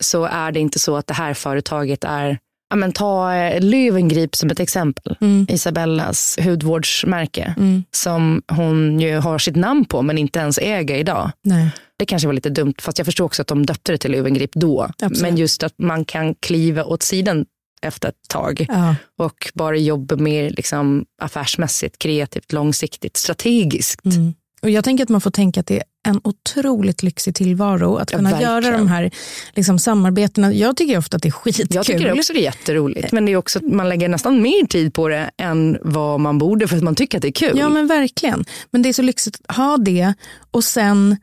[0.00, 2.38] Så är det inte så att det här företaget är,
[2.70, 5.16] ja men ta eh, Löwengrip som ett exempel.
[5.20, 5.46] Mm.
[5.50, 7.54] Isabellas hudvårdsmärke.
[7.56, 7.84] Mm.
[7.90, 11.30] Som hon ju har sitt namn på men inte ens äger idag.
[11.42, 11.70] Nej.
[11.98, 14.50] Det kanske var lite dumt, fast jag förstår också att de döpte det till Löwengrip
[14.54, 14.82] då.
[14.82, 15.20] Absolut.
[15.22, 17.46] Men just att man kan kliva åt sidan
[17.82, 18.94] efter ett tag Ja.
[19.18, 24.04] och bara jobba mer liksom, affärsmässigt, kreativt, långsiktigt, strategiskt.
[24.04, 24.34] Mm.
[24.62, 28.12] Och jag tänker att man får tänka att det är en otroligt lyxig tillvaro att
[28.12, 28.52] Ja, kunna verkligen.
[28.62, 29.10] göra de här
[29.54, 30.52] liksom, samarbetena.
[30.52, 31.66] Jag tycker ofta att det är skitkul.
[31.70, 34.66] Jag tycker också det är jätteroligt, men det är också att man lägger nästan mer
[34.66, 37.58] tid på det än vad man borde för att man tycker att det är kul.
[37.58, 38.44] Ja men verkligen.
[38.70, 40.14] Men det är så lyxigt att ha det
[40.50, 41.16] och sen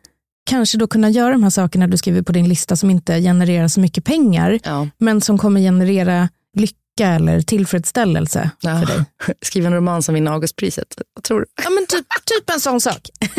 [0.49, 3.67] kanske då kunna göra de här sakerna du skriver på din lista som inte genererar
[3.67, 4.87] så mycket pengar Ja.
[4.97, 8.79] men som kommer generera lycka eller tillfredsställelse Ja.
[8.79, 9.05] för dig.
[9.41, 10.87] Skriva en roman som vinner Augustpriset.
[11.13, 11.45] Vad tror du?
[11.63, 13.09] Ja men typ, typ en sån sak.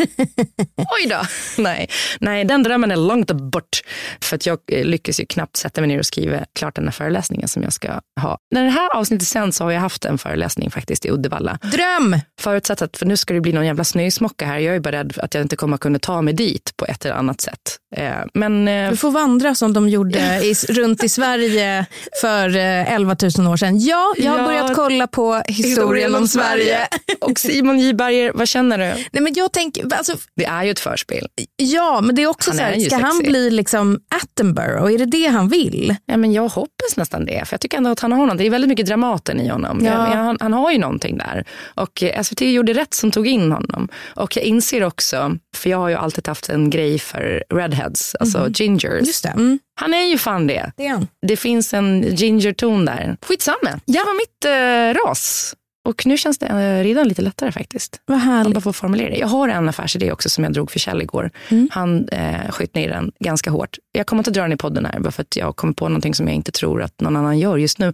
[0.75, 1.21] Oj då!
[1.57, 1.89] Nej.
[2.19, 3.81] Nej, den drömmen är långt bort.
[4.21, 6.91] För att jag eh, lyckas ju knappt sätta mig ner och skriva klart den här
[6.91, 8.37] föreläsningen som jag ska ha.
[8.51, 11.59] När det här avsnittet sen så har jag haft en föreläsning faktiskt i Uddevalla.
[11.61, 12.19] Dröm!
[12.41, 14.57] Förutsatt att, för nu ska det bli någon jävla snösmocka här.
[14.57, 17.15] Jag är bara rädd att jag inte kommer kunna ta mig dit på ett eller
[17.15, 17.77] annat sätt.
[17.95, 21.85] Eh, Men eh, Du får vandra som de gjorde i, runt i Sverige
[22.21, 23.79] för eh, 11 000 år sedan.
[23.79, 24.45] Ja, jag har Ja.
[24.45, 26.79] börjat kolla på historien om Sverige.
[27.21, 28.83] Och Simon J Berger, vad känner du?
[29.11, 31.27] Nej, men jag tänker, alltså, Det är ju ett förspel.
[31.55, 34.93] ja, men det är också Han så här, ska han bli liksom Attenborough?
[34.93, 35.95] Är det det han vill?
[36.05, 37.43] Ja, men jag hoppas nästan det.
[37.47, 38.37] För jag tycker ändå att han har något.
[38.37, 39.85] Det är väldigt mycket Dramaten i honom.
[39.85, 39.91] Ja.
[39.93, 41.45] Han, han har ju någonting där.
[41.75, 43.87] Och eh, SVT gjorde rätt som tog in honom.
[44.15, 48.47] Och jag inser också, för jag har ju alltid haft en grej för redheads, alltså
[48.53, 49.07] gingers.
[49.07, 49.29] Just det.
[49.29, 50.71] Mm, Han är ju fan det.
[50.77, 51.07] det är han.
[51.27, 53.17] Det finns en ginger-ton där.
[53.21, 55.55] Skitsamma, det var mitt eh, ras.
[55.87, 58.01] Och nu känns det eh, redan lite lättare faktiskt.
[58.05, 58.53] Vad Jag härligt.
[58.53, 59.17] bara får formulera det.
[59.17, 61.31] Jag har en affärsidé också som jag drog för Kjell igår.
[61.71, 63.77] Han eh, sköt ner den ganska hårt.
[63.91, 66.13] Jag kommer inte dra den i podden här bara för att jag kommer på någonting
[66.15, 67.93] som jag inte tror att någon annan gör just nu.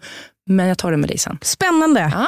[0.50, 1.38] Men jag tar det med dig sen.
[1.42, 2.12] Spännande.
[2.14, 2.28] Ja.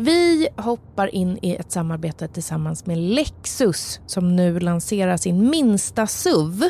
[0.00, 6.62] Vi hoppar in i ett samarbete tillsammans med Lexus som nu lanserar sin minsta SUV.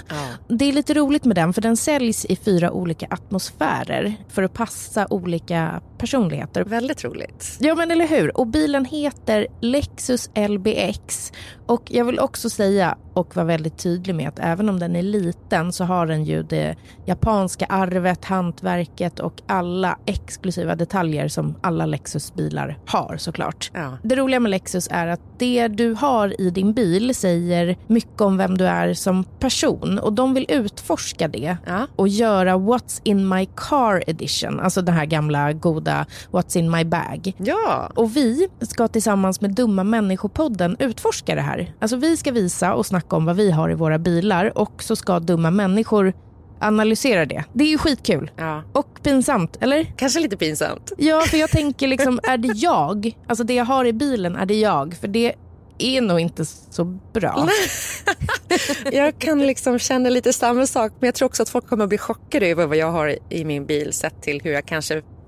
[0.48, 4.52] Det är lite roligt med den för den säljs i fyra olika atmosfärer för att
[4.52, 6.64] passa olika personligheter.
[6.64, 7.56] Väldigt roligt.
[7.60, 8.38] Ja men eller hur.
[8.38, 11.32] Och bilen heter Lexus LBX.
[11.68, 15.02] Och jag vill också säga och vara väldigt tydlig med att även om den är
[15.02, 16.76] liten så har den ju det
[17.06, 23.70] japanska arvet, hantverket och alla exklusiva detaljer som alla Lexus-bilar har såklart.
[23.74, 23.98] Ja.
[24.02, 28.36] Det roliga med Lexus är att det du har i din bil säger mycket om
[28.36, 31.86] vem du är som person och de vill utforska det Ja.
[31.96, 36.84] och göra What's in my car edition, alltså den här gamla goda What's in my
[36.84, 37.32] bag.
[37.38, 37.90] Ja.
[37.94, 41.57] Och vi ska tillsammans med Dumma människopodden utforska det här.
[41.80, 44.96] Alltså vi ska visa och snacka om vad vi har i våra bilar och så
[44.96, 46.12] ska dumma människor
[46.60, 47.44] analysera det.
[47.52, 48.30] Det är ju skitkul.
[48.36, 48.62] ja.
[48.72, 49.92] Och pinsamt, eller?
[49.96, 50.92] Kanske lite pinsamt.
[50.98, 53.16] Ja, för jag tänker liksom, är det jag?
[53.26, 54.94] Alltså det jag har i bilen, är det jag?
[55.00, 55.34] För det
[55.78, 57.48] är nog inte så bra.
[58.92, 61.88] Jag kan liksom känna lite samma sak men jag tror också att folk kommer att
[61.88, 65.02] bli chockade över vad jag har i min bil sett till hur jag kanske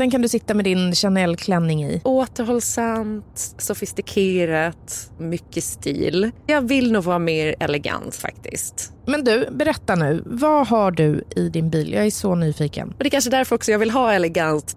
[0.00, 2.00] Den kan du sitta med din Chanel-klänning i.
[2.04, 6.30] Återhållsamt, sofistikerat, mycket stil.
[6.46, 8.92] Jag vill nog vara mer elegant faktiskt.
[9.06, 10.22] Men du, berätta nu.
[10.26, 11.92] Vad har du i din bil?
[11.92, 12.88] Jag är så nyfiken.
[12.88, 14.76] Och det är kanske därför också jag vill ha elegant.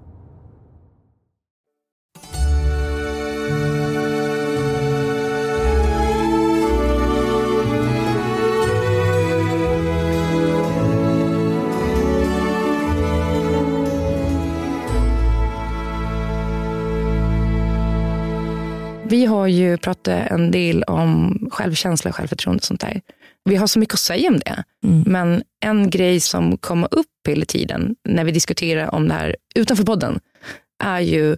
[19.11, 23.01] Vi har ju pratat en del om självkänsla och självförtroende och sånt där.
[23.43, 24.63] Vi har så mycket att säga om det.
[25.05, 29.83] Men en grej som kommer upp hela tiden när vi diskuterar om det här utanför
[29.83, 30.19] podden
[30.83, 31.37] är ju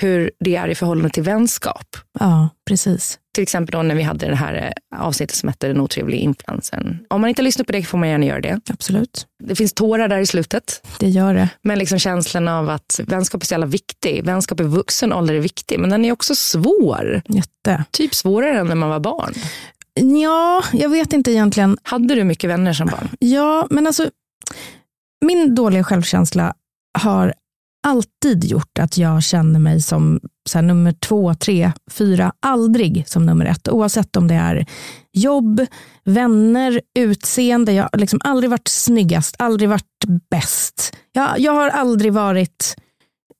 [0.00, 1.96] hur det är i förhållande till vänskap.
[2.20, 3.18] Ja, precis.
[3.34, 6.98] Till exempel då när vi hade det här eh, avsnittet som hette Den otrevliga influensen.
[7.10, 8.60] Om man inte lyssnar på det får man gärna göra det.
[8.70, 9.26] Absolut.
[9.44, 10.86] Det finns tårar där i slutet.
[10.98, 11.48] Det gör det.
[11.62, 14.24] Men liksom känslan av att vänskap är så jävla viktig.
[14.24, 17.22] Vänskap i vuxen ålder är viktig, men den är också svår.
[17.28, 17.84] Jätte.
[17.90, 19.34] Typ svårare än när man var barn.
[20.22, 21.78] Ja, jag vet inte egentligen.
[21.82, 23.08] Hade du mycket vänner som barn?
[23.18, 24.10] Ja, men alltså
[25.24, 26.54] min dåliga självkänsla
[26.98, 27.34] har
[27.88, 33.26] alltid gjort att jag känner mig som så här, nummer två, tre, fyra, aldrig som
[33.26, 33.68] nummer ett.
[33.68, 34.66] Oavsett om det är
[35.12, 35.66] jobb,
[36.04, 37.72] vänner, utseende.
[37.72, 40.96] Jag har liksom aldrig varit snyggast, aldrig varit bäst.
[41.12, 42.76] Jag, jag har aldrig varit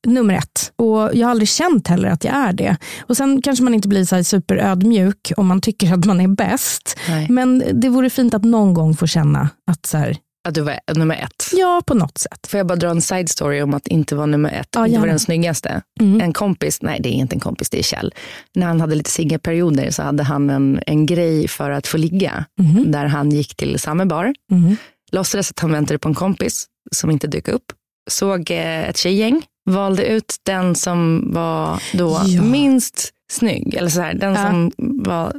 [0.07, 0.73] nummer ett.
[0.77, 2.77] Och Jag har aldrig känt heller att jag är det.
[3.01, 6.99] Och Sen kanske man inte blir så superödmjuk om man tycker att man är bäst.
[7.09, 7.27] Nej.
[7.31, 10.17] Men det vore fint att någon gång få känna att så här,
[10.49, 11.51] Att du var nummer ett.
[11.53, 12.47] ja, på något sätt.
[12.47, 14.69] Får jag bara dra en side story om att inte vara nummer ett?
[14.73, 15.83] Ja, inte vara den snyggaste.
[16.01, 16.21] Mm.
[16.21, 18.15] En kompis, nej det är inte en kompis, det är Kjell.
[18.55, 22.45] När han hade lite singelperioder så hade han en, en grej för att få ligga.
[22.61, 22.93] Mhm.
[22.93, 24.77] Där han gick till samma bar, Mhm.
[25.13, 27.65] låtsades att han väntade på en kompis som inte dök upp.
[28.11, 32.43] Såg eh, ett tjejgäng, valde ut den som var då Ja.
[32.43, 33.75] minst snygg.
[33.75, 34.43] Eller så här, den Ja.
[34.51, 34.73] som
[35.05, 35.33] var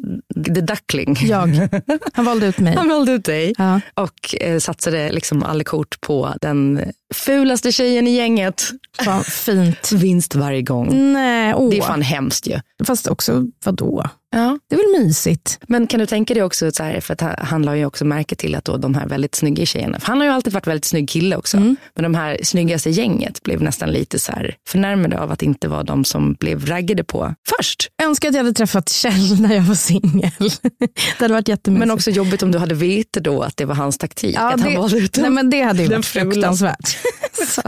[0.45, 1.15] the duckling.
[1.21, 1.69] Jag.
[2.13, 2.75] Han valde ut mig.
[2.75, 3.82] Han valde ut dig Ja.
[3.93, 6.82] och eh, satsade liksom alla kort på den
[7.13, 8.69] fulaste tjejen i gänget.
[9.06, 9.91] Fan, fint.
[9.91, 11.13] Vinst varje gång.
[11.13, 11.69] Nej, åh.
[11.69, 12.60] Det är fan hemskt ju.
[12.84, 14.06] Fast också, vadå?
[14.32, 14.60] Ja.
[14.69, 15.60] Det är väl mysigt?
[15.67, 18.06] Men kan du tänka dig också, så här, för att han- han la ju också
[18.06, 20.67] märke till att då de här väldigt snygga tjejerna, för han har ju alltid varit
[20.67, 21.76] väldigt snygg kille också, Mm.
[21.95, 25.84] men de här snyggaste gänget blev nästan lite så här förnärmade av att inte vara
[25.84, 27.88] de som blev raggade på först.
[27.98, 30.32] Jag önskar att jag hade träffat Kjell när jag var singel.
[30.80, 31.80] det hade varit jättemysigt.
[31.80, 34.62] Men också jobbigt om du hade vetat då att det var hans taktik, Ja, att
[34.62, 36.98] han det- valde ut Nej, men det hade ju Den varit fruktansvärt.
[37.47, 37.62] Så.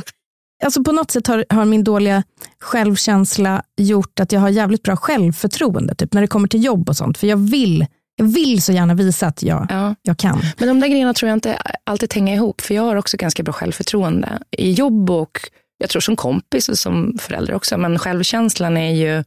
[0.63, 2.23] Alltså på något sätt har, har min dåliga
[2.59, 6.97] självkänsla gjort att jag har jävligt bra självförtroende typ, när det kommer till jobb och
[6.97, 7.17] sånt.
[7.17, 9.95] För jag vill, jag vill så gärna visa att jag, Ja.
[10.01, 10.41] jag kan.
[10.57, 12.61] Men de där grejerna tror jag inte alltid hänger ihop.
[12.61, 15.39] För jag har också ganska bra självförtroende i jobb och
[15.77, 17.77] jag tror som kompis och som förälder också.
[17.77, 19.23] Men självkänslan är ju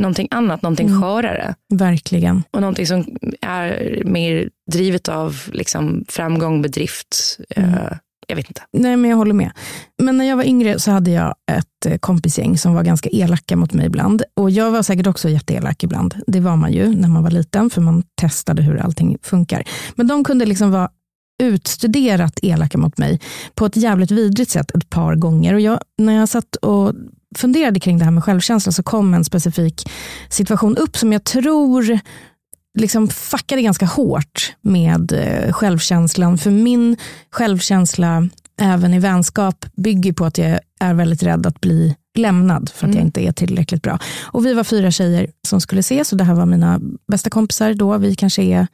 [0.00, 1.02] någonting annat, någonting Mm.
[1.02, 1.54] skörare.
[1.74, 2.42] Verkligen.
[2.50, 7.38] Och någonting som är mer drivet av liksom, framgång, bedrift.
[7.56, 7.74] Mm.
[7.74, 7.92] Eh,
[8.26, 8.62] jag vet inte.
[8.72, 9.52] Nej, men jag håller med.
[10.02, 13.56] Men när jag var yngre så hade jag ett eh, kompisgäng som var ganska elaka
[13.56, 14.22] mot mig ibland.
[14.34, 16.14] Och jag var säkert också jätteelak ibland.
[16.26, 19.64] Det var man ju när man var liten, för man testade hur allting funkar.
[19.94, 20.88] Men de kunde liksom vara
[21.42, 23.20] utstuderat elaka mot mig
[23.54, 25.54] på ett jävligt vidrigt sätt ett par gånger.
[25.54, 26.92] Och jag, när jag satt och
[27.36, 29.90] funderade kring det här med självkänsla så kom en specifik
[30.28, 31.98] situation upp som jag tror
[32.74, 36.38] liksom fuckade ganska hårt med eh, självkänslan.
[36.38, 36.96] För min
[37.30, 38.28] självkänsla,
[38.60, 42.94] även i vänskap, bygger på att jag är väldigt rädd att bli lämnad för att
[42.94, 43.98] jag inte är tillräckligt bra.
[44.22, 47.74] Och vi var fyra tjejer som skulle ses och det här var mina bästa kompisar
[47.74, 47.98] då.
[47.98, 48.66] Vi kanske är,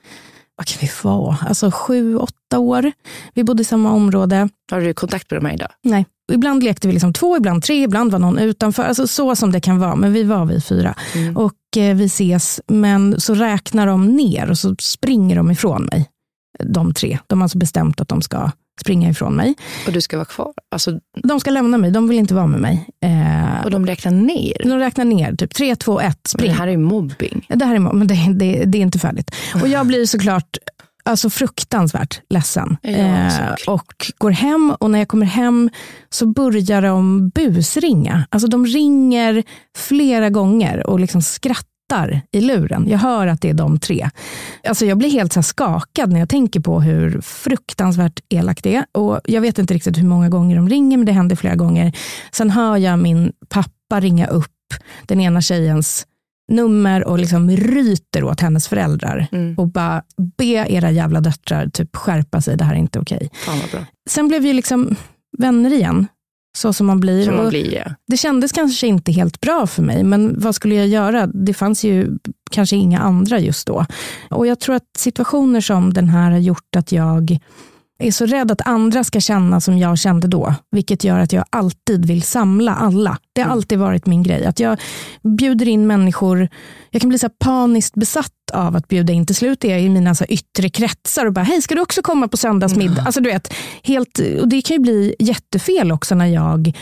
[0.57, 2.93] vad kan vi vara, alltså sju, åtta år.
[3.35, 4.49] Vi bodde i samma område.
[4.71, 5.71] Har du kontakt med de här idag?
[5.83, 6.07] Nej.
[6.33, 8.83] Ibland lekte vi liksom två, ibland tre, ibland var någon utanför.
[8.83, 10.95] Alltså så som det kan vara, men vi var vi fyra.
[11.35, 16.07] Och eh, vi ses, men så räknar de ner och så springer de ifrån mig.
[16.65, 17.19] De tre.
[17.27, 19.55] De har alltså bestämt att de ska springa ifrån mig.
[19.87, 20.53] Och du ska vara kvar?
[20.71, 22.87] Alltså, De ska lämna mig, de vill inte vara med mig.
[23.05, 24.57] Eh, och de räknar ner?
[24.65, 26.51] de räknar ner, typ tre, två, ett, Men spring.
[26.53, 27.47] det här är mobbing.
[27.49, 29.35] Det här är, men det, det, det är inte färdigt.
[29.63, 30.57] Och jag blir såklart
[31.03, 32.77] alltså fruktansvärt ledsen.
[32.83, 35.71] Ja, Eh, och går hem och när jag kommer hem
[36.11, 38.27] så börjar de busringa.
[38.31, 39.43] Alltså de ringer
[39.77, 42.89] flera gånger och liksom skrattar i luren.
[42.89, 44.11] Jag hör att det är de tre.
[44.69, 48.85] Alltså jag blir helt så skakad när jag tänker på hur fruktansvärt elakt det är.
[48.93, 51.93] Och jag vet inte riktigt hur många gånger de ringer, men det händer flera gånger.
[52.33, 54.47] Sen hör jag min pappa ringa upp
[55.07, 56.07] den ena tjejens
[56.51, 59.55] nummer och liksom ryter åt hennes föräldrar Mm.
[59.59, 60.03] och bara
[60.39, 63.31] be era jävla döttrar typ skärpa sig, det här är inte okej.
[63.73, 63.85] Bra.
[64.11, 64.97] Sen blev vi liksom
[65.39, 66.07] vänner igen,
[66.59, 67.25] så som man blir.
[67.25, 67.95] Som man blir, ja.
[68.07, 71.27] Det kändes kanske inte helt bra för mig, men vad skulle jag göra?
[71.27, 72.19] Det fanns ju
[72.51, 73.87] kanske inga andra just då.
[74.31, 77.39] Och jag tror att situationer som den här har gjort att jag
[78.01, 81.45] är så rädd att andra ska känna som jag kände då, vilket gör att jag
[81.51, 83.19] alltid vill samla alla.
[83.35, 84.47] Det har alltid varit min grej.
[84.47, 84.81] Att jag
[85.23, 86.49] bjuder in människor,
[86.91, 89.27] jag kan bli så paniskt besatt av att bjuda in.
[89.27, 92.03] Till slut är jag i mina så yttre kretsar och bara, hej ska du också
[92.03, 93.03] komma på söndagsmiddag?
[93.03, 96.73] Alltså du vet, helt, och det kan ju bli jättefel också när jag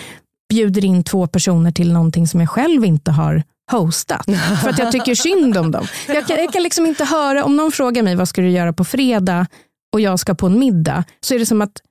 [0.51, 4.27] bjuder in två personer till någonting som jag själv inte har hostat.
[4.63, 5.87] För att jag tycker synd om dem.
[6.09, 8.73] Jag kan, jag kan liksom inte höra, om någon frågar mig vad ska du göra
[8.73, 9.47] på fredag
[9.93, 11.83] och jag ska på en middag, så är det som att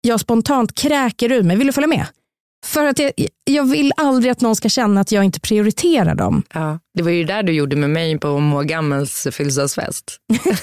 [0.00, 1.56] jag spontant kräker ur mig.
[1.56, 2.06] Vill du följa med?
[2.66, 3.12] För att jag,
[3.44, 6.42] jag vill aldrig att någon ska känna att jag inte prioriterar dem.
[6.54, 6.78] Ja.
[6.94, 10.16] Det var ju det där du gjorde med mig på Moa Gammels födelsedagsfest.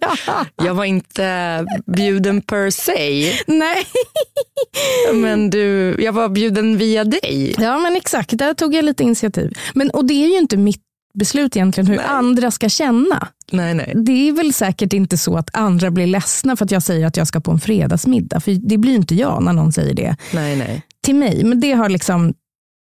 [0.00, 0.46] Ja.
[0.64, 3.86] Jag var inte bjuden per se, Nej.
[5.14, 7.54] men du, jag var bjuden via dig.
[7.58, 9.52] Ja men exakt, där tog jag lite initiativ.
[9.74, 10.82] Men, och det är ju inte mitt
[11.18, 12.06] beslut egentligen hur Nej.
[12.08, 13.28] andra ska känna.
[13.52, 13.92] Nej, nej.
[13.96, 17.16] Det är väl säkert inte så att andra blir ledsna för att jag säger att
[17.16, 18.40] jag ska på en fredagsmiddag.
[18.40, 20.82] För det blir inte jag när någon säger det nej, nej.
[21.04, 22.34] till mig, men det har liksom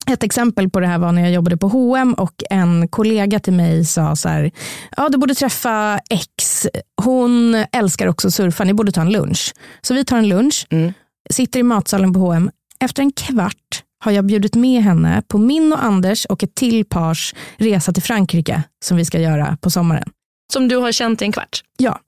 [0.07, 3.53] ett exempel på det här var när jag jobbade på H&M och en kollega till
[3.53, 4.51] mig sa så här,
[4.97, 6.67] ja du borde träffa X,
[7.03, 9.53] hon älskar också surfa, ni borde ta en lunch.
[9.82, 10.93] Så vi tar en lunch, Mm.
[11.30, 12.51] sitter i matsalen på H&M.
[12.80, 16.86] Efter en kvart har jag bjudit med henne på min och Anders och ett till
[16.86, 20.10] pars resa till Frankrike som vi ska göra på sommaren.
[20.54, 21.64] Som du har känt i en kvart?
[21.78, 22.00] Ja,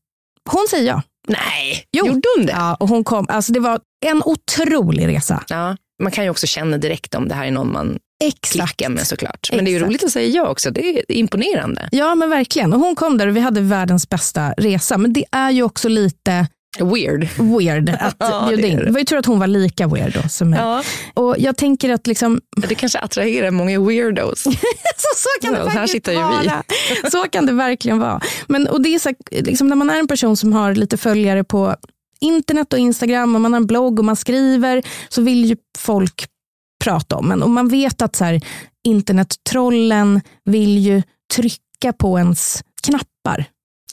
[0.49, 1.01] hon säger ja.
[1.27, 2.07] Nej, Jo.
[2.07, 2.51] gjorde hon det?
[2.51, 5.43] ja och hon kom, alltså det var en otrolig resa.
[5.49, 8.51] Ja, man kan ju också känna direkt om det här är någon man Exakt.
[8.51, 9.49] klickar med såklart.
[9.55, 9.89] Men det är ju Exakt.
[9.89, 10.71] roligt att säga ja också.
[10.71, 11.89] Det är imponerande.
[11.91, 12.73] Ja men verkligen.
[12.73, 14.97] Och hon kom där och vi hade världens bästa resa.
[14.97, 16.47] Men det är ju också lite
[16.79, 17.27] Weird.
[17.37, 18.77] weird att bjuda in.
[18.77, 18.91] det.
[18.91, 20.53] Var ju tur att hon var lika weird då som.
[20.53, 24.43] Ja, Och jag tänker att liksom, det kanske attraherar många weirdos.
[24.43, 24.49] så,
[25.15, 26.23] så kan det Ja, här faktiskt sitter ju vi.
[26.47, 26.63] vara.
[27.11, 28.21] Så kan det verkligen vara.
[28.47, 30.97] Men, och det är så, här, liksom, när man är en person som har lite
[30.97, 31.75] följare på
[32.21, 36.25] internet och Instagram och man har en blogg och man skriver så vill ju folk
[36.83, 37.43] prata om en.
[37.43, 38.41] Och man vet att så här,
[38.87, 41.03] internettrollen vill ju
[41.35, 43.45] trycka på ens knappar.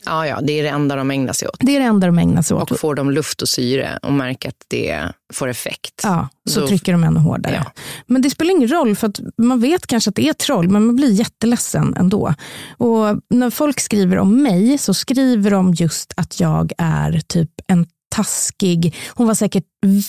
[0.06, 1.56] Ja, ja, det är det enda de ägnar sig åt.
[1.60, 2.70] Det är det enda de ägnar sig åt.
[2.70, 5.00] Och får de luft och syre och märker att det
[5.32, 6.00] får effekt.
[6.02, 7.62] Ja, så Då- trycker de ännu hårdare.
[7.64, 7.72] Ja.
[8.06, 10.86] Men det spelar ingen roll för att man vet kanske att det är troll men
[10.86, 12.34] man blir jätteledsen ändå.
[12.78, 17.86] Och när folk skriver om mig så skriver de just att jag är typ en
[18.14, 19.64] taskig, hon var säkert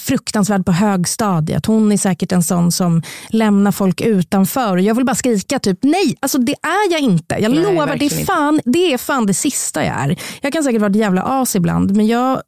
[0.05, 1.65] fruktansvärd på högstadiet.
[1.65, 4.77] Hon är säkert en sån som lämnar folk utanför.
[4.77, 7.35] Jag vill bara skrika typ nej, alltså det är jag inte.
[7.35, 8.25] Jag Nej, lovar, det är, inte.
[8.25, 10.19] fan, det är fan det sista jag är.
[10.41, 12.41] Jag kan säkert vara ett jävla as ibland men jag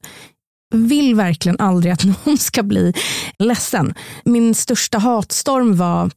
[0.73, 2.93] vill verkligen aldrig att någon ska bli
[3.39, 3.93] ledsen.
[4.25, 6.11] Min största hatstorm var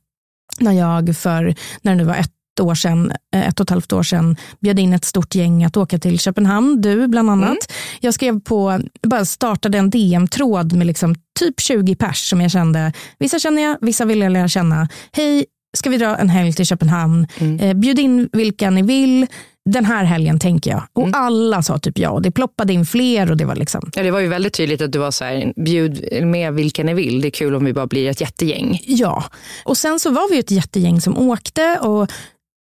[0.58, 3.92] när jag för, när det nu var ett år sedan, eh, ett och ett halvt
[3.92, 7.72] år sedan, bjöd in ett stort gäng att åka till Köpenhamn, du bland annat.
[8.00, 12.92] Jag skrev på, bara startade en DM-tråd med liksom typ 20 pers som jag kände,
[13.18, 14.88] vissa känner jag, vissa vill jag lära känna.
[15.12, 15.44] Hej,
[15.76, 17.26] ska vi dra en helg till Köpenhamn?
[17.60, 19.26] Eh, bjud in vilka ni vill.
[19.70, 20.82] Den här helgen tänker jag.
[20.92, 22.20] Och alla sa typ ja.
[22.22, 24.92] Det ploppade in fler och det var liksom Ja, det var ju väldigt tydligt att
[24.92, 27.20] du var så här, bjud med vilka ni vill.
[27.20, 28.80] Det är kul om vi bara blir ett jättegäng.
[28.86, 29.24] Ja,
[29.64, 32.10] och sen så var vi ett jättegäng som åkte och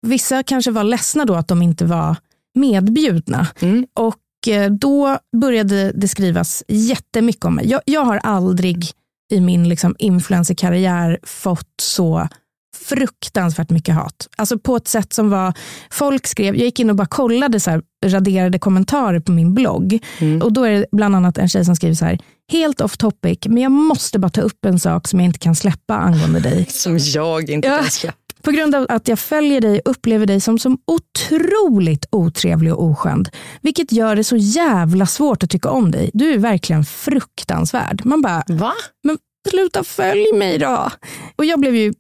[0.06, 2.16] vissa kanske var ledsna då att de inte var
[2.56, 3.48] medbjudna.
[3.60, 3.86] Mm.
[3.94, 7.70] Och eh, då började det skrivas jättemycket om mig.
[7.70, 8.86] Jag, jag har aldrig
[9.32, 12.28] i min liksom influencerkarriär fått så
[12.76, 14.28] fruktansvärt mycket hat.
[14.36, 15.54] Alltså på ett sätt som var,
[15.92, 20.00] folk skrev, jag gick in och bara kollade så här, raderade kommentarer på min blogg.
[20.44, 22.20] Och då är det bland annat en tjej som skriver så här,
[22.52, 25.56] helt off topic, men jag måste bara ta upp en sak som jag inte kan
[25.56, 26.66] släppa angående dig.
[26.70, 28.18] Som jag inte kan släppa.
[28.46, 33.30] På grund av att jag följer dig upplever dig som, som otroligt otrevlig och oskämd.
[33.62, 36.12] Vilket gör det så jävla svårt att tycka om dig.
[36.14, 38.02] Du är verkligen fruktansvärd.
[38.06, 38.74] Man bara, Va?
[39.04, 39.18] men
[39.50, 40.92] sluta följ mig då.
[41.36, 41.94] Och jag blev ju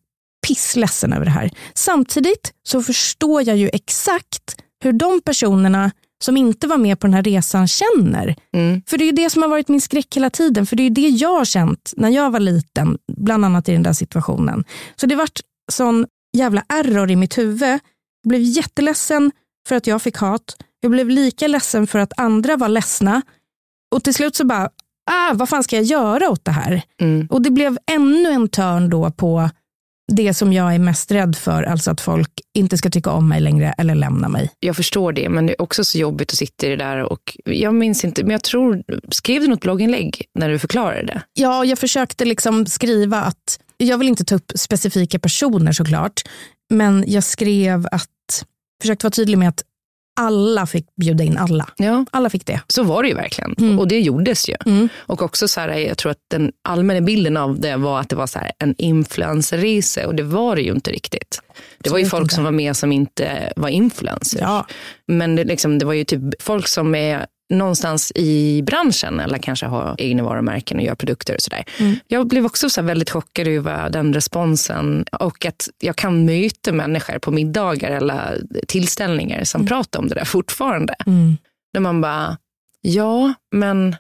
[0.48, 1.52] pissledsen över det här.
[1.74, 5.92] Samtidigt så förstår jag ju exakt hur de personerna
[6.24, 8.36] som inte var med på den här resan känner.
[8.54, 8.82] Mm.
[8.88, 10.66] För det är det som har varit min skräck hela tiden.
[10.66, 13.84] För det är det jag har känt när jag var liten, bland annat i den
[13.84, 14.64] där situationen.
[14.96, 15.40] Så det vart
[15.72, 16.06] sån
[16.36, 17.80] jävla error i mitt huvud.
[18.22, 19.32] Jag blev jätteledsen
[19.68, 20.56] för att jag fick hat.
[20.80, 23.22] Jag blev lika ledsen för att andra var ledsna.
[23.96, 24.70] Och till slut så bara,
[25.12, 26.82] ah, vad fan ska jag göra åt det här?
[27.02, 27.28] Mm.
[27.30, 29.50] Och det blev ännu en törn då på
[30.12, 33.42] det som jag är mest rädd för, alltså att folk inte ska tycka om mig
[33.42, 34.52] längre eller lämna mig.
[34.60, 37.04] Jag förstår det, men det är också så jobbigt att sitta i det där.
[37.04, 41.22] Och jag minns inte, men jag tror, skrev du något blogginlägg när du förklarade det?
[41.34, 46.22] Ja, jag försökte liksom skriva att, jag vill inte ta upp specifika personer såklart,
[46.70, 48.46] men jag skrev att,
[48.82, 49.64] försökte vara tydlig med att
[50.20, 51.68] alla fick bjuda in alla.
[51.78, 52.62] Ja, Alla fick det.
[52.68, 53.56] så var det ju verkligen.
[53.58, 53.80] Mm.
[53.80, 54.56] Och det gjordes ju.
[54.66, 54.90] Mm.
[54.96, 58.16] Och också så här, jag tror att den allmänna bilden av det var att det
[58.16, 61.42] var så här en influencerresa och det var det ju inte riktigt.
[61.78, 62.36] Det var ju folk inte.
[62.36, 64.42] som var med som inte var influencers.
[64.42, 64.66] Ja.
[65.08, 69.66] Men det, liksom, det var ju typ folk som är någonstans i branschen eller kanske
[69.66, 71.66] har egna varumärken och gör produkter och sådär.
[71.80, 71.96] Mm.
[72.08, 77.20] Jag blev också så väldigt chockad över den responsen och att jag kan möta människor
[77.20, 80.96] på middagar eller tillställningar som pratar om det där fortfarande.
[81.06, 81.38] Mm.
[81.74, 82.38] Där man bara,
[82.82, 83.96] ja men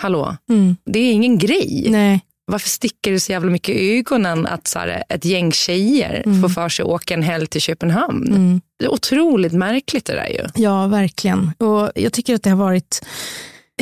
[0.00, 0.76] hallå, Mm.
[0.84, 1.86] det är ingen grej.
[1.90, 2.20] Nej.
[2.46, 6.42] Varför sticker det så jävla mycket i ögonen att så här, ett gäng tjejer Mm.
[6.42, 8.26] får för sig att åka en helg till Köpenhamn?
[8.28, 8.60] Mm.
[8.78, 10.62] Det är otroligt märkligt det där ju.
[10.62, 11.52] Ja, verkligen.
[11.58, 13.04] Och jag tycker att det har varit,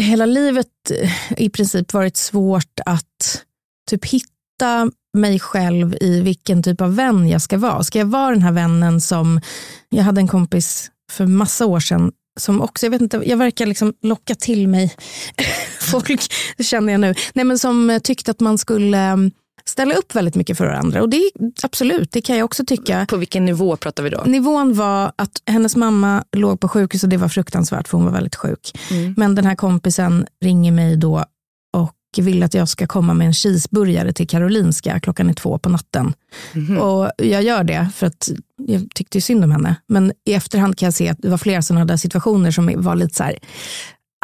[0.00, 0.66] hela livet
[1.02, 3.42] eh, i princip varit svårt att
[3.90, 7.84] typ hitta mig själv i vilken typ av vän jag ska vara.
[7.84, 9.40] Ska jag vara den här vännen som,
[9.88, 13.66] jag hade en kompis för massa år sedan som också, jag vet inte, jag verkar
[13.66, 14.94] liksom locka till mig
[15.80, 19.30] folk, det känner jag nu, nej men som tyckte att man skulle
[19.64, 21.02] ställa upp väldigt mycket för varandra.
[21.02, 21.30] Och det är
[21.62, 23.06] absolut, det kan jag också tycka.
[23.08, 24.22] På vilken nivå pratar vi då?
[24.26, 28.12] Nivån var att hennes mamma låg på sjukhus och det var fruktansvärt för hon var
[28.12, 28.78] väldigt sjuk.
[28.90, 29.14] Mm.
[29.16, 31.24] Men den här kompisen ringer mig då
[31.72, 35.00] och vill att jag ska komma med en cheeseburgare till Karolinska.
[35.00, 36.14] Klockan är två på natten.
[36.52, 36.78] Mhm.
[36.78, 38.30] Och jag gör det för att
[38.66, 39.76] jag tyckte synd om henne.
[39.86, 42.96] Men i efterhand kan jag se att det var flera sådana där situationer som var
[42.96, 43.38] lite så här,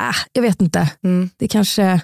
[0.00, 0.90] ah, jag vet inte.
[1.04, 1.30] Mm.
[1.36, 2.00] Det kanske...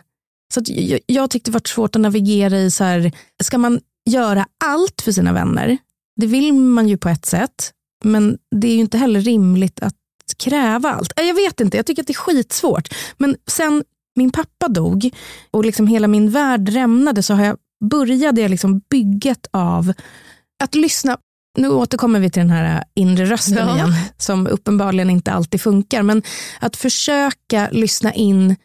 [0.55, 3.13] Så jag, jag tyckte det var svårt att navigera i, så här,
[3.43, 3.81] ska man
[4.11, 5.79] göra allt för sina vänner?
[6.21, 7.73] Det vill man ju på ett sätt,
[8.05, 9.95] men det är ju inte heller rimligt att
[10.37, 11.21] kräva allt.
[11.21, 12.95] Äh, Jag vet inte, jag tycker att det är skitsvårt.
[13.19, 13.85] Men sen
[14.17, 15.11] min pappa dog
[15.51, 17.57] och liksom hela min värld rämnade så har jag,
[17.91, 19.93] började jag liksom bygget av
[20.65, 21.19] att lyssna.
[21.57, 23.75] Nu återkommer vi till den här inre rösten Ja.
[23.75, 26.03] igen, som uppenbarligen inte alltid funkar.
[26.03, 26.23] Men
[26.61, 28.57] att försöka lyssna in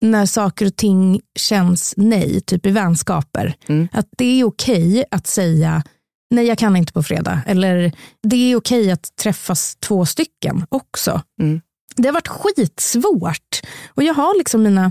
[0.00, 3.54] när saker och ting känns nej, typ i vänskaper.
[3.68, 3.88] Mm.
[3.92, 5.82] Att det är okej att säga
[6.30, 7.40] nej jag kan inte på fredag.
[7.46, 11.22] Eller det är okej att träffas två stycken också.
[11.40, 11.60] Mm.
[11.96, 13.60] Det har varit skitsvårt.
[13.88, 14.84] Och jag har liksom mina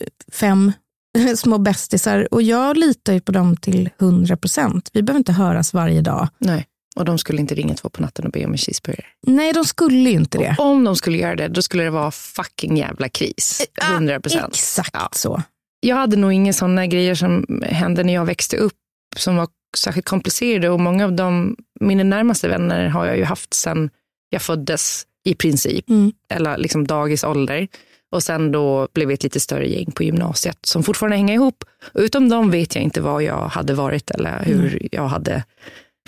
[0.00, 0.72] eh, fem
[1.36, 4.90] små bästisar och jag litar ju på dem till 100 procent.
[4.92, 6.28] Vi behöver inte höras varje dag.
[6.38, 6.66] Nej.
[6.96, 9.04] Och de skulle inte ringa två på natten och be om en cheeseburgare.
[9.26, 10.54] Nej, de skulle inte det.
[10.58, 13.66] Om de skulle göra det, då skulle det vara fucking jävla kris.
[13.92, 14.54] 100 procent.
[14.54, 15.08] Exakt Ja.
[15.12, 15.42] så.
[15.80, 18.72] Jag hade nog inga sådana grejer som hände när jag växte upp
[19.16, 23.54] som var särskilt komplicerade och många av dem, mina närmaste vänner har jag ju haft
[23.54, 23.90] sedan
[24.30, 26.12] jag föddes i princip, Mm.
[26.28, 27.68] eller liksom dagisålder.
[28.12, 31.64] Och sen då blev vi ett lite större gäng på gymnasiet som fortfarande hänger ihop.
[31.94, 35.44] Och utom dem vet jag inte vad jag hade varit eller hur jag hade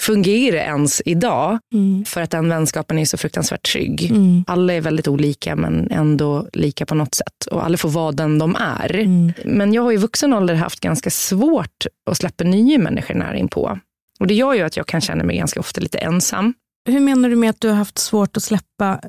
[0.00, 1.58] fungerat ens idag.
[1.74, 2.04] Mm.
[2.04, 4.10] För att den vänskapen är så fruktansvärt trygg.
[4.10, 4.44] Mm.
[4.46, 7.46] Alla är väldigt olika men ändå lika på något sätt.
[7.50, 8.96] Och alla får vara den de är.
[8.96, 9.32] Mm.
[9.44, 13.78] Men jag har i vuxen ålder haft ganska svårt att släppa nya människor nära inpå.
[14.20, 16.54] Och det gör ju att jag kan känna mig ganska ofta lite ensam.
[16.88, 19.00] Hur menar du med att du har haft svårt att släppa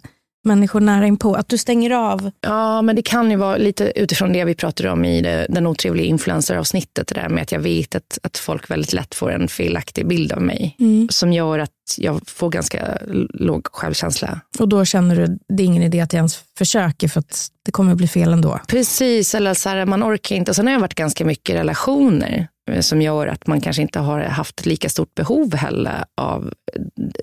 [0.45, 1.35] människor nära inpå?
[1.35, 2.31] Att du stänger av?
[2.41, 5.67] Ja, men det kan ju vara lite utifrån det vi pratade om i det, den
[5.67, 7.07] otrevliga influenceravsnittet.
[7.07, 10.31] Det där med att jag vet att, att folk väldigt lätt får en felaktig bild
[10.31, 10.75] av mig.
[10.79, 11.07] Mm.
[11.11, 12.97] Som gör att jag får ganska
[13.33, 14.39] låg självkänsla.
[14.59, 17.71] Och då känner du det är ingen idé att jag ens försöker för att det
[17.71, 18.59] kommer bli fel ändå.
[18.67, 20.51] Precis, eller så här, man orkar inte.
[20.51, 22.47] Och sen har jag varit ganska mycket i relationer
[22.79, 26.53] som gör att man kanske inte har haft lika stort behov heller av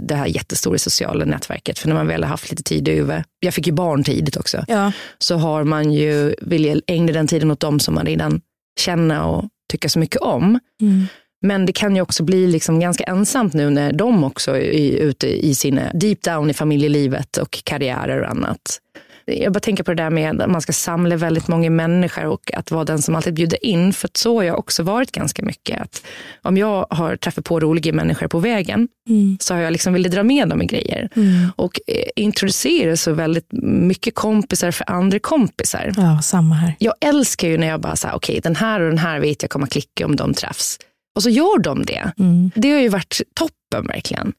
[0.00, 1.78] det här jättestora sociala nätverket.
[1.78, 4.64] För när man väl har haft lite tid över, jag fick ju barn tidigt också,
[4.68, 4.92] Ja.
[5.18, 8.40] så har man ju vill ägna den tiden åt dem som man redan
[8.80, 10.58] känner och tycker så mycket om.
[10.80, 11.06] Mm.
[11.44, 15.46] Men det kan ju också bli liksom ganska ensamt nu när de också är ute
[15.46, 18.78] i sina deep down i familjelivet och karriärer och annat.
[19.24, 22.54] Jag bara tänker på det där med att man ska samla väldigt många människor och
[22.54, 23.92] att vara den som alltid bjuder in.
[23.92, 25.80] För så har jag också varit ganska mycket.
[25.82, 26.02] Att
[26.42, 29.36] om jag har träffat på roliga människor på vägen Mm.
[29.40, 31.08] så har jag liksom velat dra med dem i grejer.
[31.16, 31.52] Mm.
[31.56, 35.92] Och eh, introducera så väldigt mycket kompisar för andra kompisar.
[35.96, 36.74] ja, samma här.
[36.78, 39.66] Jag älskar ju när jag bara okej den här och den här vet jag kommer
[39.66, 40.78] klicka om de träffs.
[41.14, 42.12] Och så gör de det.
[42.18, 42.50] Mm.
[42.54, 44.32] Det har ju varit toppen verkligen.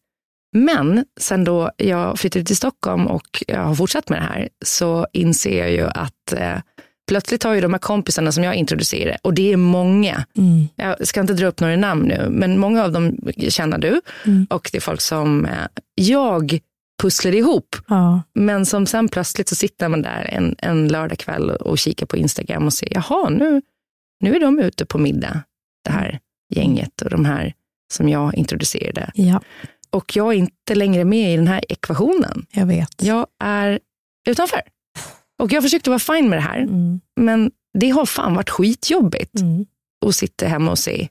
[0.54, 5.08] Men sen då jag flyttade till Stockholm och jag har fortsatt med det här så
[5.14, 6.58] inser jag ju att eh,
[7.08, 10.68] plötsligt har ju de här kompisarna som jag introducerar, och det är många, Mm.
[10.76, 13.18] jag ska inte dra upp några namn nu, men många av dem
[13.50, 14.48] känner du Mm.
[14.50, 15.52] och det är folk som eh,
[15.96, 16.60] jag
[17.02, 17.76] pusslar ihop.
[17.88, 18.22] Ja.
[18.34, 22.66] Men som sen plötsligt så sitter man där en, en lördagkväll och kikar på Instagram
[22.66, 23.62] och ser, jaha, nu,
[24.20, 25.44] nu är de ute på middag,
[25.86, 26.20] det här
[26.56, 27.54] gänget och de här
[27.94, 29.12] som jag introducerade.
[29.16, 29.42] ja,
[29.94, 32.46] Och jag är inte längre med i den här ekvationen.
[32.52, 33.04] jag vet.
[33.04, 33.80] Jag är
[34.30, 34.62] utanför.
[35.40, 37.00] Och jag försökte vara fine med det här, Mm.
[37.20, 39.66] men det har fan varit skitjobbigt Mm.
[40.06, 41.08] att sitta hemma och se.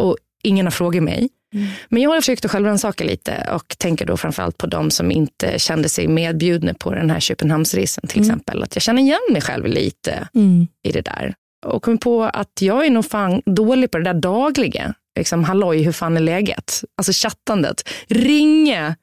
[0.00, 1.28] Och ingen har frågat mig.
[1.54, 1.66] Mm.
[1.88, 5.58] Men jag har försökt att självrannsaka lite och tänker då framförallt på de som inte
[5.58, 8.30] kände sig medbjudna på den här Köpenhamnsresan till Mm.
[8.30, 8.62] exempel.
[8.62, 10.66] Att jag känner igen mig själv lite Mm.
[10.82, 11.34] i det där.
[11.66, 14.94] Och kom på att jag är nog fan dålig på det där dagliga.
[15.18, 16.84] Liksom, halloj, hur fan är läget?
[16.96, 17.88] Alltså chattandet.
[18.08, 18.96] Ringa.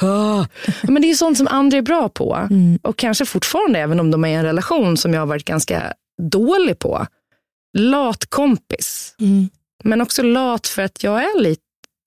[0.00, 0.46] Ah.
[0.82, 2.34] Men det är sånt som andra är bra på.
[2.50, 2.78] Mm.
[2.82, 5.92] Och kanske fortfarande, även om de är i en relation som jag har varit ganska
[6.22, 7.06] dålig på.
[7.78, 9.14] Lat kompis.
[9.20, 9.48] Mm.
[9.84, 11.60] Men också lat för att jag är lite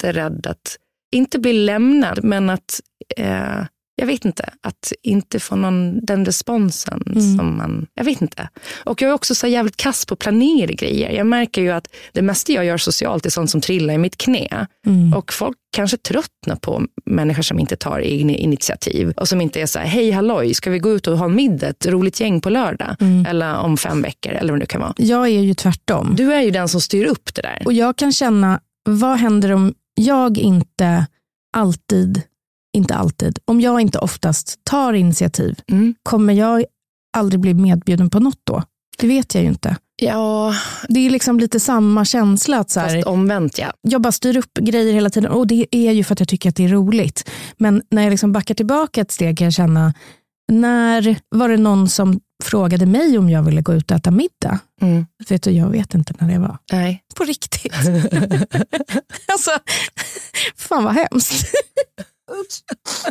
[0.04, 0.78] rädd att
[1.12, 2.82] inte bli lämnad, men att
[3.18, 3.66] eh,
[4.02, 7.38] jag vet inte, att inte få någon, den responsen Mm.
[7.38, 8.50] som man, jag vet inte.
[8.86, 11.12] Och jag är också så jävligt kass på att planera grejer.
[11.12, 14.18] Jag märker ju att det mesta jag gör socialt är sånt som trillar i mitt
[14.18, 14.68] knä.
[14.86, 15.14] Mm.
[15.14, 19.66] Och folk kanske tröttnar på människor som inte tar egna initiativ och som inte är
[19.66, 22.42] så här, hej halloj, ska vi gå ut och ha en middag, ett roligt gäng
[22.42, 22.96] på lördag?
[23.00, 23.26] Mm.
[23.26, 24.94] Eller om fem veckor, eller vad det nu kan vara.
[24.98, 26.14] Jag är ju tvärtom.
[26.18, 27.62] Du är ju den som styr upp det där.
[27.66, 31.06] Och jag kan känna, vad händer om jag inte
[31.54, 32.22] alltid,
[32.74, 35.96] inte alltid, om jag inte oftast tar initiativ, Mm.
[36.04, 36.66] kommer jag
[37.18, 38.64] aldrig bli medbjuden på något då?
[38.98, 39.76] Det vet jag ju inte.
[39.96, 40.56] Ja,
[40.90, 42.60] Det är liksom lite samma känsla.
[42.60, 43.74] att så här, fast omvänt ja.
[43.82, 46.50] jag bara styr upp grejer hela tiden och det är ju för att jag tycker
[46.50, 47.30] att det är roligt.
[47.58, 49.94] Men när jag liksom backar tillbaka ett steg kan jag känna,
[50.52, 54.60] när var det någon som frågade mig om jag ville gå ut och äta middag?
[54.82, 55.06] Mm.
[55.30, 56.58] Vet du, jag vet inte när det var.
[56.72, 57.04] Nej.
[57.16, 57.74] På riktigt.
[59.32, 59.52] alltså,
[60.58, 61.46] fan vad hemskt.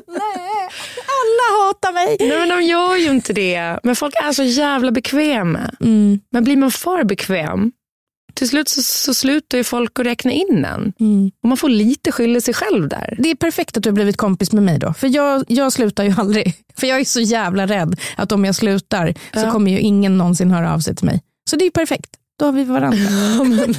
[0.06, 0.68] Nej,
[1.20, 2.16] alla hatar mig.
[2.20, 3.78] Nej men de gör ju inte det.
[3.82, 5.70] Men folk är så jävla bekväma.
[5.80, 7.72] Mm, Men blir man för bekväm,
[8.34, 10.92] till slut så, så slutar ju folk att räkna in en.
[11.00, 11.30] mm.
[11.42, 13.16] Och man får lite skylla sig själv där.
[13.18, 14.92] Det är perfekt att du har blivit kompis med mig då.
[14.94, 16.54] För jag, jag slutar ju aldrig.
[16.76, 19.52] För jag är så jävla rädd att om jag slutar så Ja.
[19.52, 21.20] kommer ju ingen någonsin höra av sig till mig.
[21.50, 22.10] Så det är perfekt.
[22.40, 22.98] Då har vi varandra.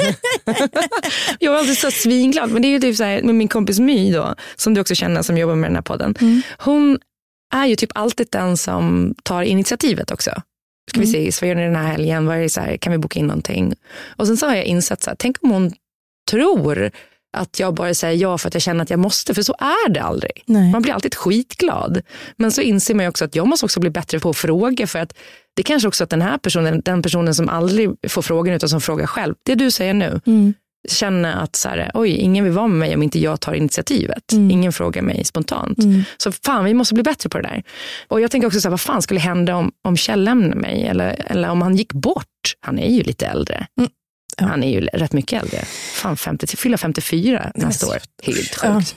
[1.39, 3.79] Jag var alltid så svinglad, men det är ju typ så här med min kompis
[3.79, 6.15] My då, som du också känner som jobbar med den här podden.
[6.57, 6.99] Hon
[7.53, 10.31] är ju typ alltid den som tar initiativet också.
[10.91, 12.25] Ska vi ses, vad gör ni den här helgen?
[12.25, 13.73] Vad är det så här, kan vi boka in någonting?
[14.15, 15.73] Och sen så har jag insett, så här, tänk om hon
[16.31, 16.91] tror
[17.37, 19.89] att jag bara säger ja för att jag känner att jag måste, för så är
[19.89, 20.43] det aldrig.
[20.45, 20.71] Nej.
[20.71, 22.01] Man blir alltid skitglad.
[22.35, 24.87] Men så inser man ju också att jag måste också bli bättre på att fråga
[24.87, 25.13] för att
[25.55, 28.81] det kanske också att den här personen, den personen som aldrig får frågan utan som
[28.81, 30.53] frågar själv, det du säger nu, Mm.
[30.89, 34.31] känner att så här, oj, ingen vill vara med mig om inte jag tar initiativet.
[34.33, 34.51] Mm.
[34.51, 35.77] Ingen frågar mig spontant.
[35.83, 36.03] Mm.
[36.17, 37.63] Så fan, vi måste bli bättre på det där.
[38.07, 40.83] Och jag tänker också, så här, vad fan skulle hända om, om Kjell lämnar mig?
[40.83, 42.25] Eller, eller om han gick bort?
[42.59, 43.67] Han är ju lite äldre.
[43.79, 43.89] Mm.
[44.37, 44.45] Ja.
[44.45, 45.57] Han är ju rätt mycket äldre.
[45.93, 47.97] Fan, 50, fyller 54 nästa år.
[48.23, 48.75] Helt Ja.
[48.81, 48.95] sjukt.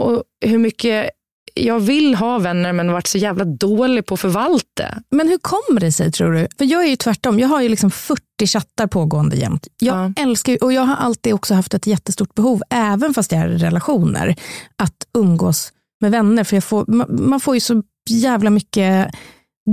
[0.00, 1.10] Och hur mycket
[1.56, 4.84] jag vill ha vänner men varit så jävla dålig på att förvalta.
[5.10, 6.48] Men hur kommer det sig tror du?
[6.58, 7.38] För jag är ju tvärtom.
[7.38, 9.66] Jag har ju liksom 40 chattar pågående jämt.
[9.78, 10.22] Jag Ja.
[10.22, 13.48] älskar ju, och jag har alltid också haft ett jättestort behov, även fast jag är
[13.48, 14.36] i relationer,
[14.82, 16.44] att umgås med vänner.
[16.44, 19.10] För jag får, man, man får ju så jävla mycket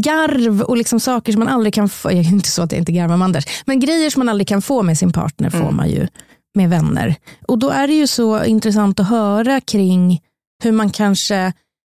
[0.06, 2.12] garv och liksom saker som man aldrig kan få.
[2.12, 4.48] Jag är inte så att jag inte garvar med Anders, men grejer som man aldrig
[4.48, 5.76] kan få med sin partner får Mm.
[5.76, 6.08] man ju
[6.56, 7.16] med vänner.
[7.48, 10.22] Och då är det ju så intressant att höra kring
[10.64, 11.54] hur man kanske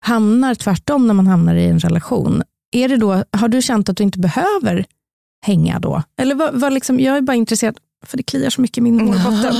[0.05, 2.43] hamnar tvärtom när man hamnar i en relation.
[2.73, 4.85] Är det då, har du känt att du inte behöver
[5.47, 6.03] hänga då?
[6.19, 9.01] Eller vad, vad liksom, jag är bara intresserad, för det kliar så mycket i min
[9.01, 9.55] hårbotten.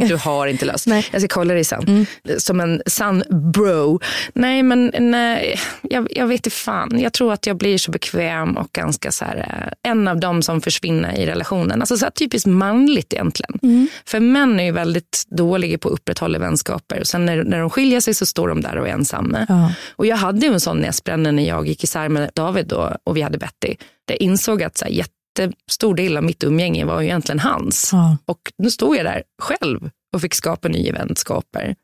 [0.08, 0.86] du har inte löst.
[0.86, 1.06] Nej.
[1.12, 1.84] Jag ska kolla dig sen.
[1.88, 2.06] Mm.
[2.38, 3.22] Som en sann
[3.52, 4.00] bro.
[4.34, 7.00] Nej, men nej, jag, jag vet inte fan.
[7.00, 10.42] Jag tror att jag blir så bekväm och ganska så här, eh, en av dem
[10.42, 11.80] som försvinner i relationen.
[11.82, 13.58] Alltså så här, typiskt manligt egentligen.
[13.62, 13.88] Mm.
[14.04, 17.00] För män är ju väldigt dåliga på att upprätthålla vänskaper.
[17.00, 19.46] Och sen när, när de skiljer sig så står de där och är ensamma.
[19.48, 19.72] Ja.
[19.90, 23.16] Och jag hade ju en sån näsbränna när jag gick isär med David då, och
[23.16, 23.74] vi hade Betty.
[24.06, 24.92] Jag insåg att så här,
[25.38, 27.90] jättestor del av mitt umgänge var ju egentligen hans.
[27.92, 28.16] Ja.
[28.24, 31.74] Och nu stod jag där själv och fick skapa nya vänskaper.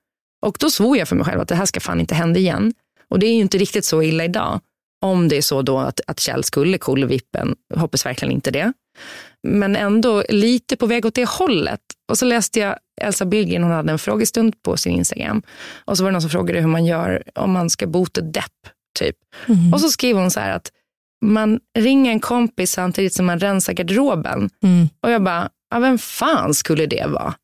[0.47, 2.75] Och då svor jag för mig själv att det här ska fan inte hända igen.
[3.11, 4.61] Och det är ju inte riktigt så illa idag.
[5.05, 8.73] Om det är så då att, att Kjell skulle vippen, hoppas verkligen inte det.
[9.49, 11.81] Men ändå lite på väg åt det hållet.
[12.11, 15.43] Och så läste jag Elsa Billgren, hon hade en frågestund på sin Instagram.
[15.85, 18.45] Och så var det någon som frågade hur man gör om man ska bota depp.
[18.99, 19.17] Typ.
[19.49, 19.73] Mm.
[19.73, 20.71] Och så skrev hon så här att
[21.23, 24.51] man ringer en kompis samtidigt som man rensar garderoben.
[24.65, 24.89] Mm.
[25.03, 27.35] Och jag bara, ja, vem fan skulle det vara?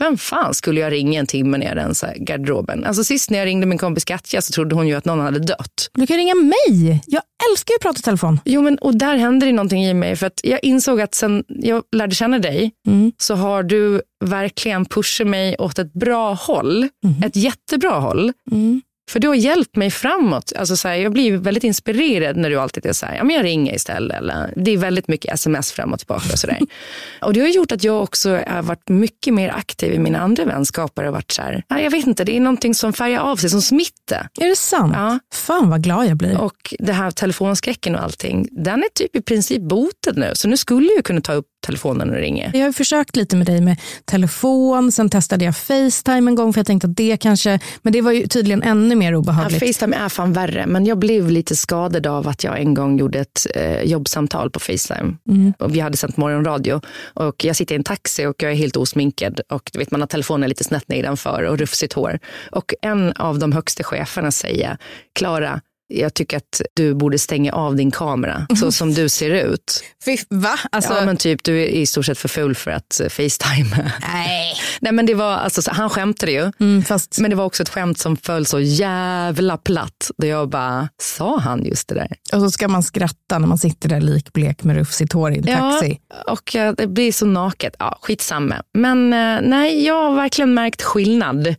[0.00, 2.84] Vem fan skulle jag ringa en timme när jag rensar garderoben?
[2.84, 5.38] Alltså sist när jag ringde min kompis Katja så trodde hon ju att någon hade
[5.38, 5.90] dött.
[5.94, 7.02] Du kan ringa mig.
[7.06, 8.40] Jag älskar ju att prata i telefon.
[8.44, 11.44] Jo men och där hände det någonting i mig för att jag insåg att sen
[11.48, 13.12] jag lärde känna dig Mm.
[13.18, 16.88] så har du verkligen pushat mig åt ett bra håll.
[17.24, 18.32] Ett jättebra håll.
[18.50, 18.82] Mm.
[19.08, 20.52] För du har hjälpt mig framåt.
[20.56, 23.36] Alltså så här, jag blir väldigt inspirerad när du alltid är så här, ja men
[23.36, 24.16] jag ringer istället.
[24.16, 26.32] Eller, det är väldigt mycket sms fram och tillbaka.
[26.32, 26.58] Och, så där.
[27.22, 30.44] och det har gjort att jag också har varit mycket mer aktiv i mina andra
[30.44, 31.04] vänskaper.
[31.04, 33.50] Och varit så här, ja, jag vet inte, det är någonting som färgar av sig,
[33.50, 34.28] som smittar.
[34.40, 34.92] Är det sant?
[34.96, 35.18] Ja.
[35.32, 36.40] Fan vad glad jag blir.
[36.40, 40.30] Och det här telefonskräcken och allting, den är typ i princip botad nu.
[40.34, 42.50] Så nu skulle jag kunna ta upp telefonen och ringa.
[42.54, 46.58] Jag har försökt lite med dig med telefon, sen testade jag Facetime en gång för
[46.60, 49.60] jag tänkte att det kanske, men det var ju tydligen ännu mer Ja, obehagligt.
[49.60, 53.18] Facetime är fan värre, men jag blev lite skadad av att jag en gång gjorde
[53.18, 55.16] ett eh, jobbsamtal på Facetime.
[55.28, 55.52] Mm.
[55.58, 56.80] Och vi hade sänt morgonradio
[57.14, 60.00] och jag sitter i en taxi och jag är helt osminkad och du vet, man
[60.00, 62.18] har telefonen lite snett nedanför och rufsigt hår.
[62.50, 64.76] Och en av de högsta cheferna säger,
[65.14, 69.84] Klara, jag tycker att du borde stänga av din kamera så som du ser ut.
[70.04, 70.58] Fy, va?
[70.72, 73.92] Alltså, ja men typ du är i stort sett för full för att eh, Facetime.
[74.12, 74.54] nej.
[74.80, 76.52] Nej men det var, alltså, så, han skämtade ju.
[76.60, 80.10] Mm, fast, Men det var också ett skämt som föll så jävla platt.
[80.18, 82.08] Där jag bara, sa han just det där?
[82.32, 85.44] och så ska man skratta när man sitter där likblek med rufsigt hår i en
[85.44, 85.98] taxi.
[86.26, 87.76] och eh, det blir så naket.
[87.78, 88.62] Ja, skitsamma.
[88.74, 91.54] Men eh, nej, jag har verkligen märkt skillnad.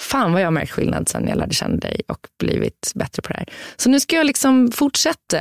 [0.00, 3.28] Fan vad jag har märkt skillnad sen jag lärde känna dig och blivit bättre på
[3.32, 3.48] det här.
[3.76, 5.38] Så nu ska jag liksom fortsätta.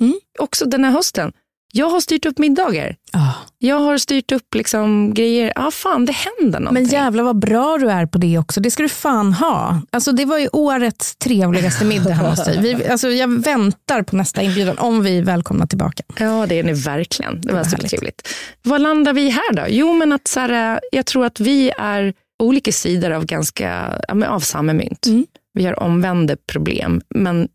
[0.00, 0.14] Mm.
[0.38, 1.32] Också den här hösten.
[1.72, 2.96] Jag har styrt upp middagar.
[3.12, 3.32] Ah.
[3.58, 5.52] Jag har styrt upp liksom grejer.
[5.56, 6.82] Ja, fan det händer någonting.
[6.82, 8.60] Men jävlar vad bra du är på det också.
[8.60, 9.80] Det ska du fan ha.
[9.92, 12.90] Alltså, det var ju årets trevligaste middag hemma hos dig.
[12.90, 16.02] Alltså, jag väntar på nästa inbjudan om vi är välkomna tillbaka.
[16.18, 17.40] Ja, det är ni verkligen.
[17.40, 18.26] Det var Vad supertrevligt.
[18.26, 18.28] härligt.
[18.62, 19.62] Vad landar vi här då?
[19.68, 24.26] Jo, men att så här, jag tror att vi är olika sidor av, ganska, ja,
[24.28, 25.06] av samma mynt.
[25.06, 25.26] Mm.
[25.52, 27.48] Vi har omvända problem, men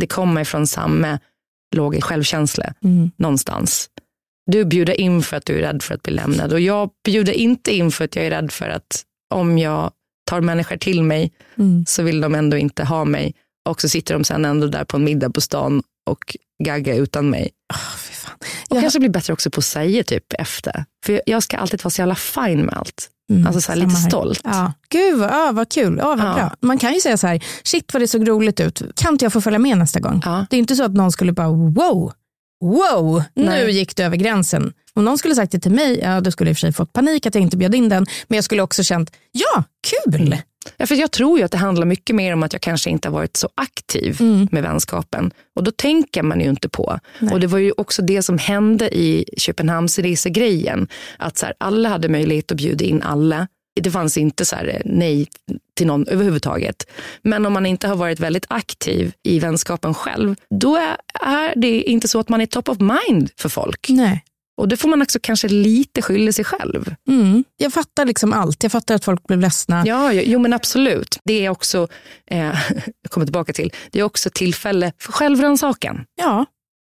[0.00, 1.18] det kommer från samma
[1.76, 3.10] låga självkänsla Mm.
[3.16, 3.88] någonstans.
[4.50, 7.32] Du bjuder in för att du är rädd för att bli lämnad och jag bjuder
[7.32, 9.02] inte in för att jag är rädd för att
[9.34, 9.90] om jag
[10.30, 11.84] tar människor till mig Mm.
[11.86, 13.34] så vill de ändå inte ha mig
[13.68, 17.30] och så sitter de sen ändå där på en middag på stan och gaggar utan
[17.30, 17.50] mig.
[17.74, 18.34] Ah, fy fan.
[18.70, 20.84] Och Jag- kanske blir bättre också på att säga typ efter.
[21.06, 23.10] För jag- jag ska alltid vara så jävla fine med allt.
[23.34, 24.08] Mm, Alltså så här, lite här.
[24.08, 24.40] stolt.
[24.44, 24.72] Ja.
[24.88, 25.96] Gud vad, ja, vad kul.
[25.98, 26.34] Ja, vad Ja.
[26.34, 26.54] bra.
[26.60, 28.82] Man kan ju säga så här, shit vad det såg roligt ut.
[28.96, 30.22] Kan inte jag få följa med nästa gång?
[30.24, 30.46] Ja.
[30.50, 32.12] Det är inte så att någon skulle bara wow,
[32.64, 33.70] wow, nu Nej.
[33.72, 34.72] gick du över gränsen.
[34.94, 36.72] Om någon skulle sagt det till mig, ja, då skulle jag i och för sig
[36.72, 38.06] fått panik att jag inte bjöd in den.
[38.28, 39.64] Men jag skulle också känt, ja,
[40.06, 40.36] kul.
[40.76, 43.08] Ja, för jag tror ju att det handlar mycket mer om att jag kanske inte
[43.08, 44.48] har varit så aktiv Mm.
[44.52, 45.30] med vänskapen.
[45.56, 46.98] Och då tänker man ju inte på.
[47.18, 47.34] Nej.
[47.34, 50.88] Och det var ju också det som hände i Köpenhamnsresegrejen.
[51.18, 53.48] Att så här, alla hade möjlighet att bjuda in alla.
[53.80, 55.28] Det fanns inte så här, eh, nej
[55.76, 56.86] till någon överhuvudtaget.
[57.22, 60.96] Men om man inte har varit väldigt aktiv i vänskapen själv, då är,
[61.26, 63.86] är det inte så att man är top of mind för folk.
[63.88, 64.24] Nej.
[64.56, 66.94] Och det får man också kanske lite skylla sig själv.
[67.08, 67.44] Mm.
[67.56, 68.62] Jag fattar liksom allt.
[68.62, 69.82] Jag fattar att folk blev ledsna.
[69.86, 71.18] Ja, jo, jo men absolut.
[71.24, 71.88] Det är också,
[72.26, 72.38] eh,
[73.02, 76.04] jag kommer tillbaka till, det är också tillfälle för självrannsakan.
[76.16, 76.46] Ja,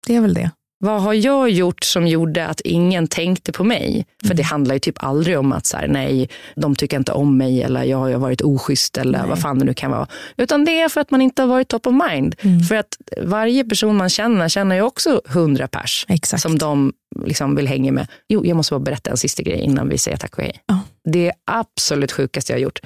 [0.07, 0.51] det är väl det.
[0.85, 4.07] Vad har jag gjort som gjorde att ingen tänkte på mig?
[4.27, 7.37] För det handlar ju typ aldrig om att så här, nej, de tycker inte om
[7.37, 10.07] mig eller jag har varit oschysst eller vad fan det nu kan vara.
[10.37, 12.35] Utan det är för att man inte har varit top of mind.
[12.69, 16.43] För att varje person man känner känner ju också hundra pers Exakt.
[16.43, 16.93] som de
[17.25, 18.07] liksom vill hänga med.
[18.29, 20.63] Jo, jag måste bara berätta en sista grej innan vi säger tack och hej.
[20.67, 20.81] Ja.
[21.05, 22.81] Det är absolut sjukaste jag har gjort.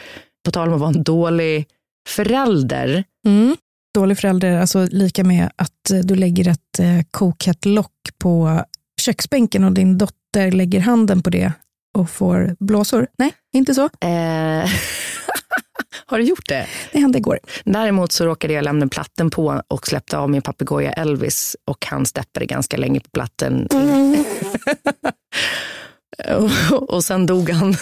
[0.45, 1.67] På tal om att vara en dålig
[2.09, 3.05] förälder.
[3.27, 3.57] Mm.
[3.97, 8.65] Dålig förälder, alltså lika med att eh, du lägger ett eh, kokhett lock på
[9.01, 11.53] köksbänken och din dotter lägger handen på det
[11.99, 13.07] och får blåsor.
[13.19, 13.85] Nej, inte så.
[13.85, 13.91] Eh,
[16.07, 16.67] har du gjort det?
[16.93, 17.39] Det hände igår.
[17.65, 22.07] Däremot så råkade jag lämna platten på och släppte av min papegoja Elvis och han
[22.07, 23.69] steppade ganska länge på platten.
[26.71, 27.77] och, och sen dog han.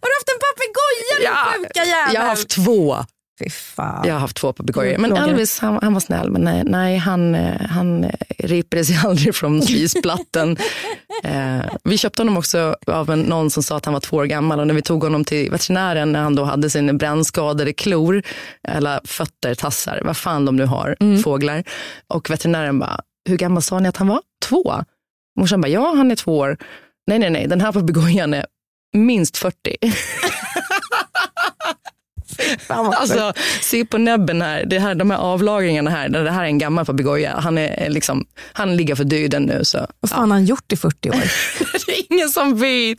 [0.00, 2.14] Har du haft en papegoja din Ja, sjuka jävel?
[2.14, 2.96] Jag har haft två.
[3.38, 4.06] Fy fan.
[4.06, 4.98] Jag har haft två papegojor.
[4.98, 5.16] Men.
[5.16, 9.34] Elvis han, han var snäll, men nej, nej han, eh, han eh, ripade sig aldrig
[9.34, 10.56] från spisplattan.
[11.24, 14.24] eh, vi köpte honom också av en, någon som sa att han var två år
[14.24, 18.22] gammal och när vi tog honom till veterinären när han då hade sina brännskadade klor,
[18.68, 21.18] eller fötter, tassar, vad fan de nu har, Mm.
[21.22, 21.64] fåglar.
[22.14, 24.20] Och veterinären bara, hur gammal sa ni att han var?
[24.44, 24.84] Två?
[25.38, 26.56] Morsan bara, ja han är två år.
[27.06, 28.46] Nej, nej, nej, den här papegojan är
[28.96, 29.76] minst 40.
[32.68, 36.58] Alltså, se på näbben här, det här, de här avlagringarna här, det här är en
[36.58, 37.36] gammal papegoja.
[37.38, 39.64] Han, är liksom, han ligger för döden nu.
[39.64, 39.86] Så.
[40.00, 41.14] Vad fan har han gjort i 40 år?
[41.86, 42.98] Det är ingen som vet.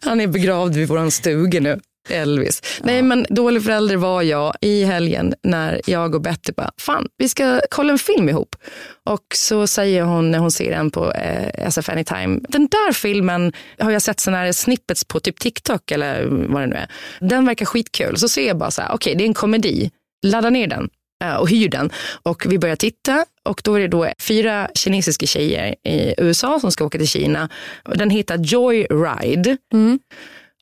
[0.00, 1.80] Han är begravd vid vår stuga nu.
[2.10, 2.62] Elvis.
[2.82, 7.28] Nej men dålig förälder var jag i helgen när jag och Betty bara, fan vi
[7.28, 8.56] ska kolla en film ihop.
[9.04, 13.52] Och så säger hon när hon ser den på eh, SF Anytime, den där filmen
[13.78, 16.88] har jag sett sådana här snippets på typ TikTok eller vad det nu är.
[17.20, 18.16] Den verkar skitkul.
[18.16, 19.90] Så ser jag bara så här, okej det är en komedi,
[20.26, 20.88] ladda ner den
[21.24, 21.90] eh, och hyr den.
[22.22, 26.72] Och vi börjar titta och då är det då fyra kinesiska tjejer i USA som
[26.72, 27.48] ska åka till Kina.
[27.94, 29.56] Den heter Joyride.
[29.72, 29.98] Mm.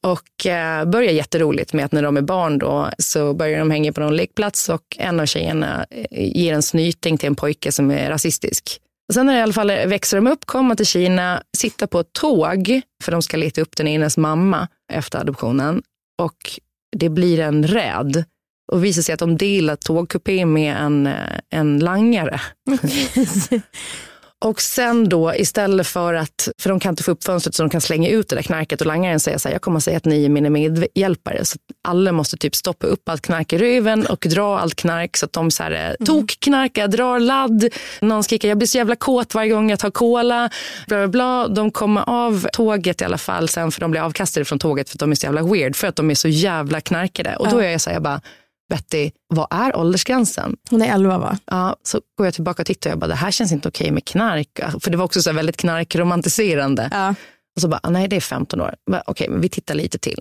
[0.05, 3.93] Och eh, börjar jätteroligt med att när de är barn då så börjar de hänga
[3.93, 7.91] på någon lekplats och en av tjejerna eh, ger en snyting till en pojke som
[7.91, 8.81] är rasistisk.
[9.09, 12.13] Och sen när i alla fall växer de upp, kommer till Kina, sitter på ett
[12.13, 15.83] tåg för de ska leta upp den enes mamma efter adoptionen.
[16.23, 16.61] och
[16.97, 18.25] det blir en räd.
[18.73, 22.41] Och visar sig att de delar tågkupé med en, eh, en langare.
[24.45, 27.71] Och sen då istället för att, för de kan inte få upp fönstret så de
[27.71, 29.97] kan slänga ut det där knarket och langaren säger så här, jag kommer att säga
[29.97, 31.45] att ni är mina medhjälpare.
[31.45, 35.27] Så alla måste typ stoppa upp allt knark i röven och dra allt knark så
[35.27, 35.97] att de så här, mm.
[36.07, 37.69] tokknarkar, drar ladd.
[38.01, 40.51] Någon skriker, jag blir så jävla kåt varje gång jag tar cola.
[40.87, 41.49] Bla, bla, bla.
[41.49, 44.97] De kommer av tåget i alla fall sen för de blir avkastade från tåget för
[44.97, 47.37] att de är så jävla weird för att de är så jävla knarkade.
[47.37, 48.21] Och då är jag så här, jag bara,
[48.69, 50.57] Betty, vad är åldersgränsen?
[50.71, 51.39] Hon är 11 va?
[51.47, 53.91] Ja, så går jag tillbaka och tittar och jag bara, det här känns inte okej
[53.91, 54.61] med knark.
[54.81, 56.89] För det var också så väldigt knarkromantiserande.
[56.93, 57.15] Ja.
[57.57, 58.75] Och så bara, ah, nej det är 15 år.
[59.07, 60.21] Okej, men vi tittar lite till.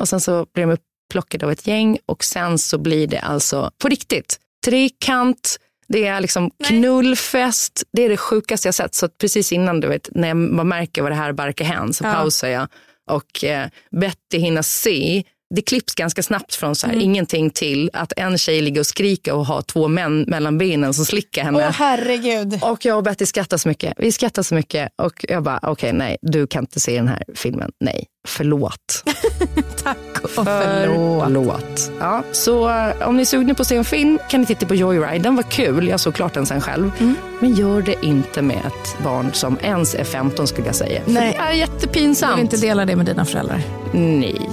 [0.00, 0.76] Och sen så blir de
[1.08, 6.20] upplockade av ett gäng och sen så blir det alltså på riktigt trikant, det är
[6.20, 7.82] liksom knullfest.
[7.92, 8.94] Det är det sjukaste jag sett.
[8.94, 12.12] Så precis innan du vet, när man märker vad det här barkar hän så ja.
[12.12, 12.68] pausar jag
[13.10, 15.24] och eh, Betty hinner se
[15.54, 17.04] det klipps ganska snabbt från så här, mm.
[17.04, 21.04] ingenting till att en tjej ligger och skriker och har två män mellan benen som
[21.04, 21.58] slickar henne.
[21.58, 22.58] Åh herregud.
[22.62, 23.94] Och jag och Betty skrattar så mycket.
[23.96, 27.08] Vi skrattar så mycket och jag bara, okej okay, nej, du kan inte se den
[27.08, 27.70] här filmen.
[27.80, 29.04] Nej, förlåt.
[29.82, 31.24] Tack och förlåt.
[31.24, 31.90] förlåt.
[32.00, 34.66] Ja, så eh, om ni är sugna på att se en film kan ni titta
[34.66, 35.22] på Joyride.
[35.22, 36.92] Den var kul, jag såg klart den sen själv.
[36.98, 37.14] Mm.
[37.40, 41.02] Men gör det inte med ett barn som ens är 15 skulle jag säga.
[41.06, 41.32] Nej.
[41.32, 42.32] För det är jättepinsamt.
[42.32, 43.62] Du vill inte dela det med dina föräldrar?
[43.92, 44.50] Nej.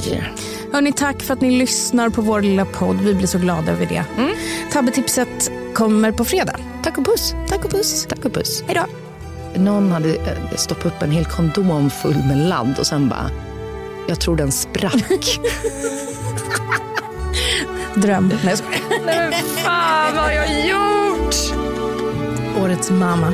[0.72, 3.02] Hörni, tack för att ni lyssnar på vår lilla podd.
[3.02, 4.04] Vi blir så glada över det.
[4.18, 4.32] Mm.
[4.72, 6.56] Tabbetipset kommer på fredag.
[6.84, 7.36] Tack och puss.
[7.50, 8.06] Tack och puss.
[8.10, 8.64] Tack och puss.
[8.68, 8.86] Hej då.
[9.62, 13.30] Någon hade eh, stoppat upp en hel kondom full med ladd och sen bara,
[14.08, 15.40] jag tror den sprack.
[17.96, 18.34] Dröm.
[18.44, 18.60] Nej, jag
[19.06, 21.36] Nej, men fan vad har jag gjort?
[22.64, 23.34] Årets mamma.